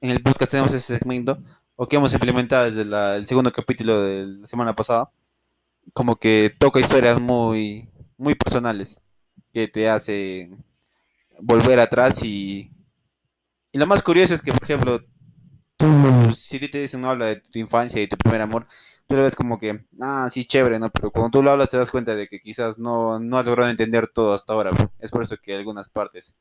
[0.00, 1.42] en el podcast tenemos ese segmento,
[1.76, 2.82] o que hemos implementado desde
[3.16, 5.10] el segundo capítulo de la semana pasada,
[5.92, 9.00] como que toca historias muy, muy personales,
[9.52, 10.64] que te hacen
[11.40, 12.70] volver atrás y,
[13.72, 15.00] y lo más curioso es que, por ejemplo,
[15.76, 18.66] tú, si te dicen no habla de tu infancia y tu primer amor,
[19.06, 20.90] tú lo ves como que, ah, sí, chévere, ¿no?
[20.90, 23.70] Pero cuando tú lo hablas te das cuenta de que quizás no, no has logrado
[23.70, 24.70] entender todo hasta ahora.
[25.00, 26.36] Es por eso que algunas partes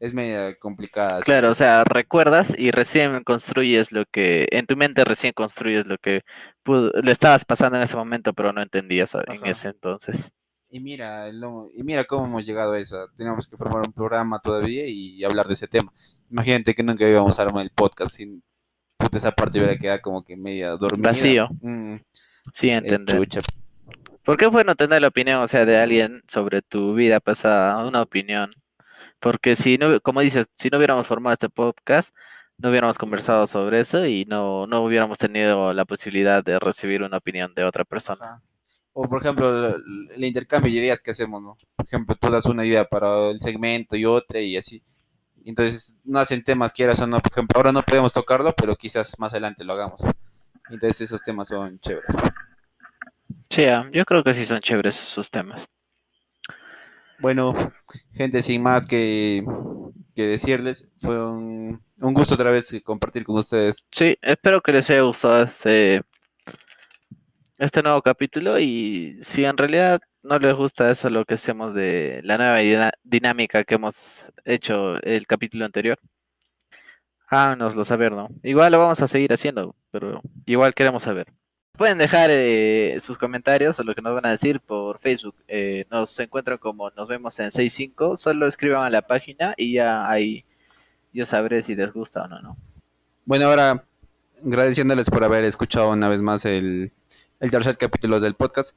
[0.00, 1.20] es media complicada.
[1.20, 5.98] Claro, o sea, recuerdas y recién construyes lo que, en tu mente recién construyes lo
[5.98, 6.22] que
[6.66, 10.30] le estabas pasando en ese momento, pero no entendías en ese entonces.
[10.74, 13.06] Y mira, y mira cómo hemos llegado a eso.
[13.16, 15.92] Teníamos que formar un programa todavía y hablar de ese tema.
[16.28, 18.42] Imagínate que nunca íbamos a armar el podcast sin
[19.12, 21.10] esa parte hubiera quedado como que media dormida.
[21.10, 21.48] Vacío.
[21.62, 21.98] Mm.
[22.52, 23.24] Sí, entender.
[24.24, 27.86] ¿Por qué fue no tener la opinión, o sea, de alguien sobre tu vida pasada?
[27.86, 28.50] Una opinión.
[29.20, 32.12] Porque si no, como dices, si no hubiéramos formado este podcast,
[32.58, 37.18] no hubiéramos conversado sobre eso y no, no hubiéramos tenido la posibilidad de recibir una
[37.18, 38.42] opinión de otra persona.
[38.96, 41.56] O por ejemplo, el, intercambio de ideas que hacemos, ¿no?
[41.76, 44.82] Por ejemplo, tú das una idea para el segmento y otra y así.
[45.44, 47.18] Entonces, no hacen temas, quieras o no.
[47.18, 50.00] Por ejemplo, ahora no podemos tocarlo, pero quizás más adelante lo hagamos.
[50.70, 52.08] Entonces, esos temas son chéveres.
[53.50, 55.66] Sí, ah, yo creo que sí son chéveres esos temas.
[57.18, 57.52] Bueno,
[58.12, 59.44] gente, sin más que,
[60.14, 63.86] decirles, fue un, un, gusto otra vez compartir con ustedes.
[63.90, 66.02] Sí, espero que les haya gustado este,
[67.58, 72.20] este nuevo capítulo y si en realidad no les gusta eso lo que hacemos de
[72.24, 75.98] la nueva dinámica que hemos hecho el capítulo anterior,
[77.28, 78.28] háganoslo saber, ¿no?
[78.42, 81.26] Igual lo vamos a seguir haciendo, pero igual queremos saber.
[81.76, 85.34] Pueden dejar eh, sus comentarios o lo que nos van a decir por Facebook.
[85.48, 88.16] Eh, nos encuentran como nos vemos en 65.
[88.16, 90.44] Solo escriban a la página y ya ahí
[91.12, 92.56] yo sabré si les gusta o no, ¿no?
[93.24, 93.84] Bueno, ahora
[94.44, 96.92] agradeciéndoles por haber escuchado una vez más el,
[97.44, 98.74] el tercer capítulo del podcast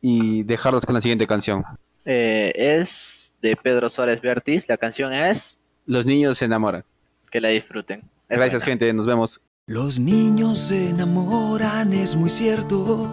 [0.00, 1.64] y dejarlos con la siguiente canción.
[2.04, 4.68] Eh, es de Pedro Suárez Bertis.
[4.68, 6.84] La canción es Los niños se enamoran.
[7.28, 8.02] Que la disfruten.
[8.28, 8.92] Gracias, gente.
[8.92, 9.40] Nos vemos.
[9.66, 13.08] Los niños se enamoran, es muy cierto.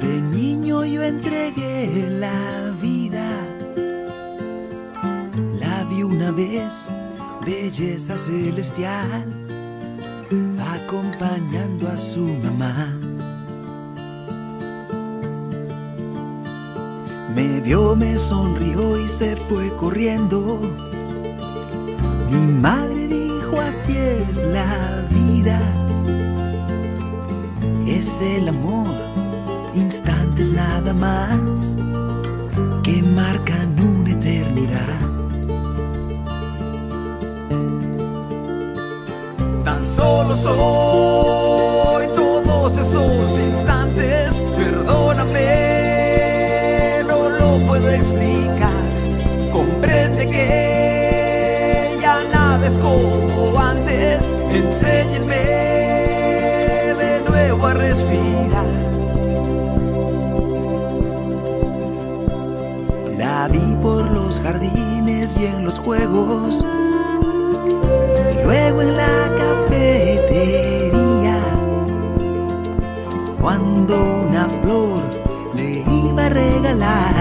[0.00, 3.28] De niño yo entregué la vida.
[5.60, 6.88] La vi una vez,
[7.44, 9.24] belleza celestial,
[10.58, 12.98] acompañando a su mamá.
[17.34, 20.60] Me vio, me sonrió y se fue corriendo.
[22.30, 25.60] Mi madre dijo, así es la vida.
[27.86, 28.86] Es el amor,
[29.74, 31.76] instantes nada más,
[39.92, 45.44] solo soy todos esos instantes, perdóname,
[47.06, 48.70] no lo puedo explicar.
[49.52, 55.34] Comprende que ya nada es como antes, enséñenme
[56.96, 58.64] de nuevo a respirar.
[63.18, 66.64] La vi por los jardines y en los juegos.
[68.32, 69.21] Y luego en la
[73.42, 73.96] Cuando
[74.28, 75.02] una flor
[75.56, 77.14] le iba a regalar,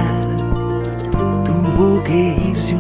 [1.44, 2.76] tuvo que irse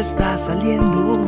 [0.00, 1.18] está saliendo.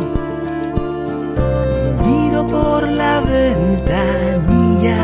[2.05, 4.99] Miro por la ventanilla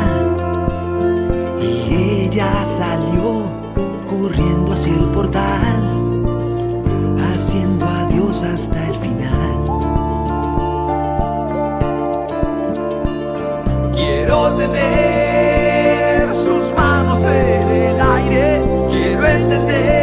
[1.61, 3.43] y ella salió
[4.09, 5.81] corriendo hacia el portal,
[7.33, 9.57] haciendo adiós hasta el final.
[13.93, 20.00] Quiero tener sus manos en el aire, quiero entender